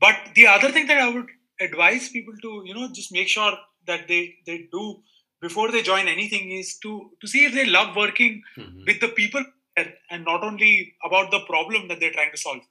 But 0.00 0.16
the 0.34 0.46
other 0.46 0.70
thing 0.70 0.86
that 0.86 0.98
I 0.98 1.08
would 1.08 1.26
advise 1.60 2.08
people 2.08 2.34
to, 2.42 2.62
you 2.64 2.74
know, 2.74 2.88
just 2.92 3.12
make 3.12 3.28
sure 3.28 3.52
that 3.86 4.06
they 4.06 4.36
they 4.46 4.68
do 4.70 5.02
before 5.40 5.70
they 5.70 5.82
join 5.82 6.08
anything 6.08 6.50
is 6.52 6.76
to 6.78 7.10
to 7.20 7.26
see 7.26 7.44
if 7.44 7.54
they 7.54 7.66
love 7.66 7.94
working 7.96 8.42
mm-hmm. 8.56 8.84
with 8.86 9.00
the 9.00 9.08
people 9.08 9.44
and 9.76 10.24
not 10.24 10.42
only 10.42 10.94
about 11.04 11.30
the 11.30 11.40
problem 11.48 11.86
that 11.88 12.00
they're 12.00 12.16
trying 12.18 12.32
to 12.32 12.36
solve 12.36 12.62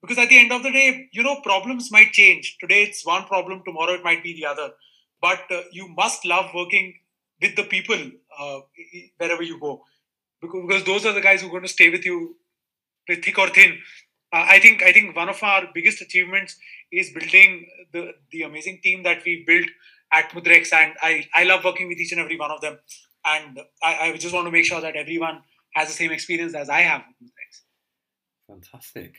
because 0.00 0.18
at 0.18 0.30
the 0.30 0.38
end 0.38 0.52
of 0.52 0.62
the 0.62 0.70
day 0.70 1.08
you 1.12 1.22
know 1.22 1.40
problems 1.42 1.90
might 1.92 2.12
change 2.12 2.56
today 2.60 2.82
it's 2.84 3.04
one 3.04 3.24
problem 3.24 3.62
tomorrow 3.66 3.92
it 3.92 4.04
might 4.04 4.22
be 4.22 4.32
the 4.34 4.46
other 4.46 4.70
but 5.20 5.40
uh, 5.50 5.60
you 5.72 5.88
must 5.88 6.24
love 6.24 6.46
working 6.54 6.94
with 7.42 7.54
the 7.56 7.64
people 7.64 8.00
uh, 8.38 8.60
wherever 9.18 9.42
you 9.42 9.60
go 9.60 9.82
because, 10.40 10.62
because 10.66 10.84
those 10.84 11.06
are 11.06 11.12
the 11.12 11.20
guys 11.20 11.40
who 11.40 11.48
are 11.48 11.50
going 11.50 11.62
to 11.62 11.68
stay 11.68 11.90
with 11.90 12.04
you 12.04 12.36
with 13.08 13.24
thick 13.24 13.38
or 13.38 13.48
thin. 13.48 13.78
Uh, 14.32 14.44
I 14.46 14.58
think 14.60 14.82
I 14.82 14.92
think 14.92 15.16
one 15.16 15.28
of 15.28 15.42
our 15.42 15.68
biggest 15.74 16.02
achievements 16.02 16.56
is 16.90 17.10
building 17.12 17.66
the 17.92 18.12
the 18.30 18.42
amazing 18.42 18.80
team 18.82 19.02
that 19.02 19.22
we 19.24 19.44
built 19.46 19.68
at 20.12 20.30
Mudrex, 20.30 20.72
and 20.72 20.94
I 21.02 21.28
I 21.34 21.44
love 21.44 21.64
working 21.64 21.88
with 21.88 21.98
each 21.98 22.12
and 22.12 22.20
every 22.20 22.38
one 22.38 22.50
of 22.50 22.60
them, 22.60 22.78
and 23.24 23.60
I, 23.82 24.10
I 24.10 24.16
just 24.16 24.34
want 24.34 24.46
to 24.46 24.50
make 24.50 24.64
sure 24.64 24.80
that 24.80 24.96
everyone 24.96 25.42
has 25.74 25.88
the 25.88 25.94
same 25.94 26.10
experience 26.10 26.54
as 26.54 26.68
I 26.68 26.80
have 26.80 27.02
with 27.06 27.28
Mudrex. 27.28 27.62
Fantastic. 28.48 29.14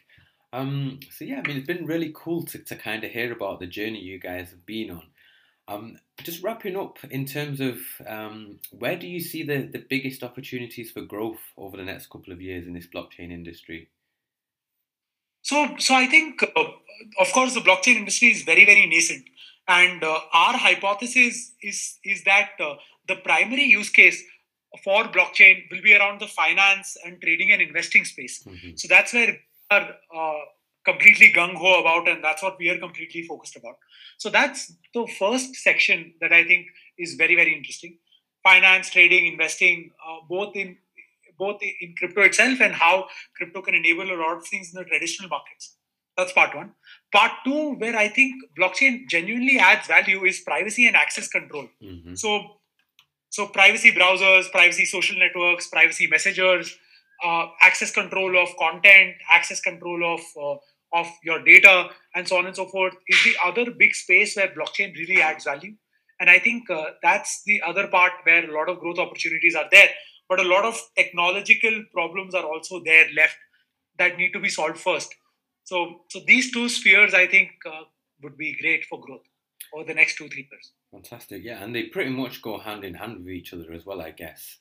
Um, 0.52 1.00
so 1.12 1.26
yeah, 1.26 1.42
I 1.44 1.48
mean, 1.48 1.58
it's 1.58 1.68
been 1.68 1.86
really 1.86 2.12
cool 2.16 2.44
to, 2.46 2.58
to 2.58 2.76
kind 2.76 3.04
of 3.04 3.12
hear 3.12 3.32
about 3.32 3.60
the 3.60 3.68
journey 3.68 4.00
you 4.00 4.20
guys 4.20 4.50
have 4.50 4.66
been 4.66 4.92
on. 4.92 5.04
Um, 5.68 6.00
just 6.24 6.42
wrapping 6.42 6.76
up 6.76 6.98
in 7.12 7.26
terms 7.26 7.62
of 7.62 7.78
um, 8.08 8.60
where 8.72 8.98
do 8.98 9.08
you 9.08 9.20
see 9.20 9.44
the, 9.44 9.70
the 9.72 9.86
biggest 9.88 10.24
opportunities 10.24 10.90
for 10.90 11.02
growth 11.02 11.42
over 11.56 11.78
the 11.78 11.84
next 11.84 12.10
couple 12.10 12.34
of 12.34 12.42
years 12.42 12.66
in 12.66 12.74
this 12.74 12.88
blockchain 12.88 13.32
industry? 13.32 13.90
So, 15.50 15.68
so 15.80 15.96
I 15.96 16.06
think, 16.06 16.44
uh, 16.44 16.64
of 17.20 17.32
course, 17.34 17.56
the 17.56 17.62
blockchain 17.62 17.96
industry 17.96 18.28
is 18.28 18.44
very, 18.44 18.66
very 18.66 18.86
nascent, 18.86 19.26
and 19.68 20.04
uh, 20.04 20.20
our 20.32 20.56
hypothesis 20.66 21.54
is 21.70 21.98
is 22.04 22.24
that 22.26 22.52
uh, 22.60 22.76
the 23.08 23.16
primary 23.16 23.64
use 23.64 23.90
case 23.90 24.20
for 24.84 25.06
blockchain 25.16 25.64
will 25.72 25.82
be 25.82 25.96
around 25.96 26.22
the 26.22 26.28
finance 26.28 26.98
and 27.04 27.20
trading 27.24 27.52
and 27.52 27.64
investing 27.64 28.06
space. 28.06 28.44
Mm-hmm. 28.44 28.76
So 28.76 28.88
that's 28.94 29.12
where 29.12 29.32
we 29.32 29.78
are 29.78 29.88
uh, 30.20 30.42
completely 30.86 31.32
gung 31.40 31.56
ho 31.56 31.72
about, 31.82 32.08
and 32.08 32.24
that's 32.24 32.44
what 32.44 32.60
we 32.60 32.70
are 32.70 32.78
completely 32.78 33.24
focused 33.24 33.56
about. 33.56 33.78
So 34.20 34.30
that's 34.30 34.72
the 34.94 35.08
first 35.18 35.56
section 35.56 36.14
that 36.22 36.32
I 36.32 36.44
think 36.44 36.68
is 37.00 37.16
very 37.16 37.36
very 37.42 37.56
interesting. 37.56 37.98
Finance, 38.44 38.92
trading, 38.92 39.26
investing, 39.34 39.90
uh, 40.06 40.20
both 40.30 40.56
in 40.56 40.78
both 41.40 41.60
in 41.64 41.96
crypto 41.98 42.22
itself 42.22 42.62
and 42.62 42.74
how 42.74 43.08
crypto 43.36 43.62
can 43.62 43.76
enable 43.76 44.12
a 44.12 44.20
lot 44.22 44.38
of 44.38 44.46
things 44.46 44.72
in 44.74 44.78
the 44.78 44.86
traditional 44.86 45.30
markets. 45.30 45.78
That's 46.18 46.34
part 46.34 46.56
one. 46.56 46.72
Part 47.14 47.32
two, 47.46 47.76
where 47.76 47.96
I 47.96 48.10
think 48.10 48.36
blockchain 48.60 49.08
genuinely 49.10 49.58
adds 49.58 49.88
value, 49.88 50.26
is 50.26 50.42
privacy 50.42 50.86
and 50.86 50.96
access 50.96 51.30
control. 51.30 51.70
Mm-hmm. 51.82 52.16
So, 52.16 52.60
so 53.30 53.48
privacy 53.48 53.92
browsers, 53.92 54.52
privacy 54.52 54.86
social 54.86 55.18
networks, 55.18 55.68
privacy 55.68 56.08
messengers, 56.08 56.78
uh, 57.24 57.48
access 57.62 57.92
control 57.92 58.38
of 58.42 58.50
content, 58.58 59.16
access 59.32 59.62
control 59.62 60.14
of 60.16 60.22
uh, 60.42 60.58
of 60.92 61.08
your 61.24 61.44
data, 61.44 61.90
and 62.16 62.28
so 62.28 62.38
on 62.38 62.48
and 62.48 62.56
so 62.56 62.66
forth, 62.66 62.96
is 63.08 63.24
the 63.24 63.36
other 63.46 63.70
big 63.72 63.94
space 63.94 64.36
where 64.36 64.48
blockchain 64.48 64.96
really 64.96 65.22
adds 65.22 65.44
value. 65.44 65.74
And 66.20 66.30
I 66.30 66.40
think 66.40 66.70
uh, 66.70 66.86
that's 67.04 67.44
the 67.46 67.62
other 67.62 67.88
part 67.88 68.12
where 68.24 68.50
a 68.50 68.54
lot 68.54 68.70
of 68.70 68.80
growth 68.80 68.98
opportunities 69.00 69.56
are 69.56 69.70
there. 69.72 69.90
But 70.30 70.40
a 70.40 70.48
lot 70.48 70.64
of 70.64 70.80
technological 70.96 71.84
problems 71.92 72.36
are 72.36 72.46
also 72.46 72.82
there 72.84 73.08
left 73.16 73.38
that 73.98 74.18
need 74.18 74.32
to 74.34 74.40
be 74.40 74.50
solved 74.50 74.78
first. 74.78 75.14
So, 75.64 76.02
so 76.10 76.22
these 76.26 76.52
two 76.52 76.70
spheres, 76.70 77.14
I 77.14 77.28
think, 77.28 77.52
uh, 77.66 77.84
would 78.22 78.38
be 78.38 78.56
great 78.60 78.86
for 78.86 79.02
growth 79.02 79.26
over 79.74 79.84
the 79.84 79.94
next 79.94 80.16
two 80.16 80.30
three 80.30 80.48
years. 80.52 80.72
Fantastic, 80.92 81.44
yeah, 81.44 81.64
and 81.64 81.76
they 81.76 81.84
pretty 81.84 82.10
much 82.10 82.42
go 82.42 82.58
hand 82.58 82.84
in 82.84 82.94
hand 82.96 83.18
with 83.18 83.34
each 83.34 83.54
other 83.54 83.72
as 83.74 83.86
well, 83.86 84.02
I 84.02 84.12
guess. 84.12 84.58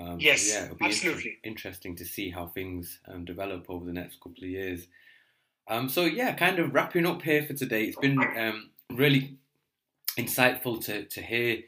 Um, 0.00 0.18
yes, 0.20 0.42
so 0.42 0.52
yeah, 0.52 0.64
it'll 0.66 0.76
be 0.76 0.84
absolutely 0.84 1.30
inter- 1.42 1.48
interesting 1.48 1.96
to 1.96 2.04
see 2.04 2.30
how 2.30 2.46
things 2.46 3.00
um, 3.08 3.24
develop 3.24 3.66
over 3.68 3.84
the 3.84 3.92
next 3.92 4.20
couple 4.20 4.44
of 4.44 4.50
years. 4.50 4.86
Um, 5.66 5.88
so 5.88 6.04
yeah, 6.04 6.34
kind 6.34 6.58
of 6.58 6.72
wrapping 6.72 7.06
up 7.06 7.22
here 7.22 7.42
for 7.44 7.54
today. 7.54 7.84
It's 7.84 7.98
been 7.98 8.18
um, 8.38 8.70
really 8.92 9.38
insightful 10.16 10.82
to 10.84 11.04
to 11.04 11.22
hear 11.22 11.58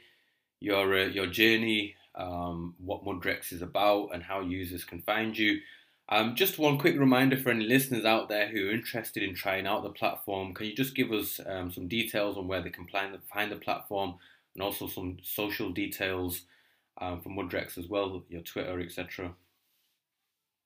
your 0.60 0.96
uh, 0.96 1.06
your 1.06 1.26
journey, 1.26 1.96
um, 2.14 2.74
what 2.78 3.04
Mudrex 3.04 3.52
is 3.52 3.62
about, 3.62 4.10
and 4.12 4.22
how 4.22 4.40
users 4.40 4.84
can 4.84 5.02
find 5.02 5.36
you. 5.36 5.60
Um, 6.08 6.34
just 6.34 6.58
one 6.58 6.76
quick 6.76 6.98
reminder 6.98 7.36
for 7.36 7.50
any 7.50 7.64
listeners 7.64 8.04
out 8.04 8.28
there 8.28 8.48
who 8.48 8.68
are 8.68 8.72
interested 8.72 9.22
in 9.22 9.34
trying 9.34 9.66
out 9.66 9.84
the 9.84 9.90
platform. 9.90 10.54
Can 10.54 10.66
you 10.66 10.74
just 10.74 10.96
give 10.96 11.12
us 11.12 11.40
um, 11.46 11.70
some 11.70 11.86
details 11.86 12.36
on 12.36 12.48
where 12.48 12.60
they 12.60 12.70
can 12.70 12.86
find 12.88 13.14
the, 13.14 13.56
platform, 13.56 14.14
and 14.54 14.62
also 14.62 14.88
some 14.88 15.18
social 15.22 15.70
details 15.70 16.42
um, 17.00 17.20
for 17.20 17.28
Mudrex 17.28 17.78
as 17.78 17.86
well, 17.86 18.24
your 18.28 18.42
Twitter, 18.42 18.80
etc. 18.80 19.34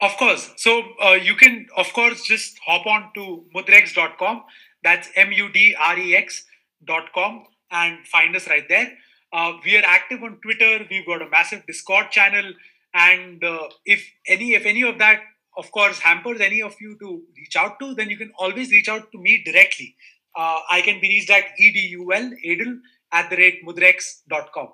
Of 0.00 0.16
course. 0.16 0.50
So 0.56 0.82
uh, 1.02 1.12
you 1.12 1.34
can, 1.34 1.66
of 1.76 1.92
course, 1.92 2.24
just 2.24 2.58
hop 2.66 2.86
on 2.86 3.10
to 3.14 3.44
mudrex.com. 3.54 4.44
That's 4.82 5.08
M 5.14 5.32
U 5.32 5.50
D 5.52 5.74
R 5.78 5.98
E 5.98 6.16
X.com 6.16 7.46
and 7.70 8.06
find 8.06 8.34
us 8.36 8.48
right 8.48 8.68
there. 8.68 8.92
Uh, 9.34 9.54
we 9.64 9.76
are 9.76 9.82
active 9.84 10.22
on 10.22 10.38
Twitter. 10.40 10.86
We've 10.88 11.04
got 11.04 11.20
a 11.20 11.28
massive 11.28 11.66
Discord 11.66 12.12
channel. 12.12 12.52
And 12.94 13.42
uh, 13.42 13.68
if 13.84 14.08
any, 14.28 14.54
if 14.54 14.64
any 14.64 14.82
of 14.82 14.98
that, 14.98 15.22
of 15.58 15.72
course, 15.72 15.98
hampers 15.98 16.40
any 16.40 16.62
of 16.62 16.76
you 16.80 16.96
to 17.00 17.20
reach 17.36 17.56
out 17.56 17.80
to, 17.80 17.94
then 17.96 18.10
you 18.10 18.16
can 18.16 18.30
always 18.38 18.70
reach 18.70 18.88
out 18.88 19.10
to 19.10 19.18
me 19.18 19.42
directly. 19.44 19.96
Uh, 20.36 20.60
I 20.70 20.82
can 20.82 21.00
be 21.00 21.08
reached 21.08 21.30
at 21.30 21.46
edul, 21.60 22.32
edul 22.46 22.78
at 23.10 23.28
the 23.28 23.36
rate 23.36 23.66
mudrex.com. 23.66 24.68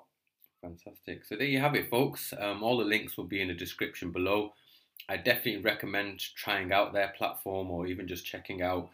Fantastic. 0.61 1.25
So 1.25 1.35
there 1.35 1.47
you 1.47 1.59
have 1.59 1.73
it, 1.73 1.89
folks. 1.89 2.31
Um, 2.39 2.61
all 2.61 2.77
the 2.77 2.85
links 2.85 3.17
will 3.17 3.25
be 3.25 3.41
in 3.41 3.47
the 3.47 3.55
description 3.55 4.11
below. 4.11 4.53
I 5.09 5.17
definitely 5.17 5.63
recommend 5.63 6.19
trying 6.35 6.71
out 6.71 6.93
their 6.93 7.13
platform 7.17 7.71
or 7.71 7.87
even 7.87 8.07
just 8.07 8.27
checking 8.27 8.61
out 8.61 8.89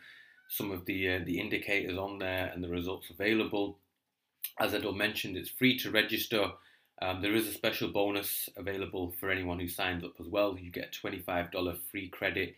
some 0.47 0.71
of 0.71 0.85
the 0.85 1.15
uh, 1.15 1.19
the 1.25 1.41
indicators 1.41 1.97
on 1.97 2.19
there 2.19 2.49
and 2.53 2.63
the 2.63 2.69
results 2.69 3.09
available. 3.09 3.79
As 4.59 4.73
Edul 4.73 4.95
mentioned, 4.95 5.37
it's 5.37 5.49
free 5.49 5.77
to 5.79 5.91
register. 5.91 6.51
Um, 7.01 7.21
there 7.21 7.35
is 7.35 7.47
a 7.47 7.53
special 7.53 7.89
bonus 7.89 8.49
available 8.57 9.13
for 9.19 9.29
anyone 9.29 9.59
who 9.59 9.67
signs 9.67 10.03
up 10.03 10.13
as 10.19 10.27
well. 10.27 10.57
You 10.57 10.71
get 10.71 10.97
$25 11.03 11.79
free 11.91 12.09
credit 12.09 12.55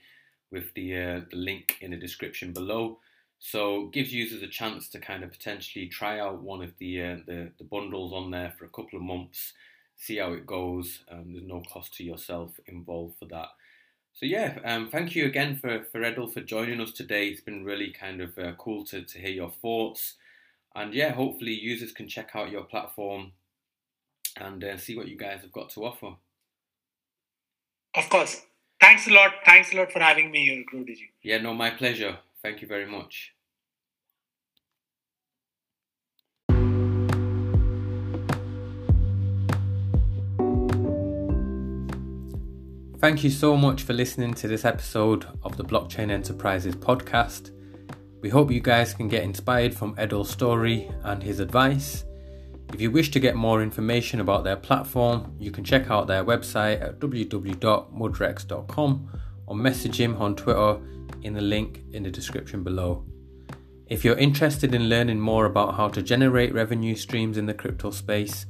with 0.51 0.73
the 0.73 0.97
uh, 0.97 1.21
the 1.29 1.37
link 1.37 1.77
in 1.81 1.91
the 1.91 1.97
description 1.97 2.53
below. 2.53 2.99
So 3.39 3.87
gives 3.87 4.13
users 4.13 4.41
a 4.41 4.47
chance 4.47 4.89
to 4.89 4.99
kind 4.99 5.23
of 5.23 5.31
potentially 5.31 5.87
try 5.87 6.19
out 6.19 6.41
one 6.41 6.61
of 6.61 6.73
the 6.77 7.01
uh, 7.01 7.17
the, 7.25 7.51
the 7.57 7.63
bundles 7.65 8.13
on 8.13 8.31
there 8.31 8.53
for 8.57 8.65
a 8.65 8.69
couple 8.69 8.97
of 8.97 9.03
months 9.03 9.53
see 9.99 10.17
how 10.17 10.33
it 10.33 10.47
goes. 10.47 11.03
Um, 11.11 11.33
there's 11.33 11.45
no 11.45 11.61
cost 11.61 11.93
to 11.95 12.03
yourself 12.03 12.59
involved 12.65 13.17
for 13.19 13.25
that. 13.25 13.49
So 14.13 14.25
yeah, 14.25 14.57
um, 14.65 14.89
thank 14.89 15.15
you 15.15 15.25
again 15.25 15.57
for 15.57 15.83
for 15.91 15.99
Edul 15.99 16.33
for 16.33 16.41
joining 16.41 16.81
us 16.81 16.91
today. 16.91 17.27
It's 17.27 17.41
been 17.41 17.63
really 17.63 17.91
kind 17.91 18.21
of 18.21 18.37
uh, 18.37 18.53
cool 18.53 18.85
to 18.85 19.03
to 19.03 19.19
hear 19.19 19.29
your 19.29 19.51
thoughts, 19.51 20.15
and 20.75 20.93
yeah, 20.93 21.13
hopefully 21.13 21.53
users 21.53 21.91
can 21.91 22.07
check 22.07 22.31
out 22.35 22.51
your 22.51 22.63
platform 22.63 23.31
and 24.37 24.63
uh, 24.63 24.77
see 24.77 24.95
what 24.95 25.07
you 25.07 25.17
guys 25.17 25.41
have 25.41 25.51
got 25.51 25.69
to 25.71 25.85
offer. 25.85 26.15
Of 27.95 28.09
course. 28.09 28.45
Thanks 28.79 29.07
a 29.07 29.11
lot. 29.11 29.33
Thanks 29.45 29.73
a 29.73 29.77
lot 29.77 29.91
for 29.91 29.99
having 29.99 30.31
me 30.31 30.45
here, 30.45 30.63
GrowDigi. 30.71 31.09
Yeah, 31.21 31.39
no, 31.39 31.53
my 31.53 31.69
pleasure. 31.71 32.19
Thank 32.41 32.61
you 32.61 32.67
very 32.67 32.85
much. 32.85 33.33
Thank 42.99 43.23
you 43.23 43.29
so 43.29 43.55
much 43.55 43.83
for 43.83 43.93
listening 43.93 44.33
to 44.35 44.47
this 44.47 44.65
episode 44.65 45.25
of 45.43 45.55
the 45.55 45.63
Blockchain 45.63 46.11
Enterprises 46.11 46.75
podcast. 46.75 47.51
We 48.21 48.29
hope 48.29 48.51
you 48.51 48.59
guys 48.59 48.93
can 48.93 49.07
get 49.07 49.23
inspired 49.23 49.73
from 49.73 49.95
Edul's 49.97 50.29
story 50.29 50.91
and 51.03 51.23
his 51.23 51.39
advice. 51.39 52.03
If 52.73 52.81
you 52.81 52.91
wish 52.91 53.11
to 53.11 53.19
get 53.19 53.35
more 53.35 53.63
information 53.63 54.19
about 54.19 54.43
their 54.43 54.57
platform, 54.57 55.33
you 55.39 55.51
can 55.51 55.63
check 55.63 55.89
out 55.89 56.07
their 56.07 56.25
website 56.25 56.81
at 56.81 56.99
www.mudrex.com 56.99 59.09
or 59.47 59.55
message 59.55 59.99
him 59.99 60.17
on 60.17 60.35
Twitter 60.35 60.79
in 61.23 61.33
the 61.33 61.41
link 61.41 61.81
in 61.93 62.03
the 62.03 62.11
description 62.11 62.63
below. 62.63 63.03
If 63.87 64.05
you're 64.05 64.17
interested 64.17 64.75
in 64.75 64.89
learning 64.89 65.19
more 65.19 65.45
about 65.45 65.73
how 65.75 65.87
to 65.87 66.03
generate 66.03 66.53
revenue 66.53 66.95
streams 66.95 67.37
in 67.37 67.47
the 67.47 67.53
crypto 67.53 67.89
space, 67.89 68.45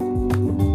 Música 0.00 0.69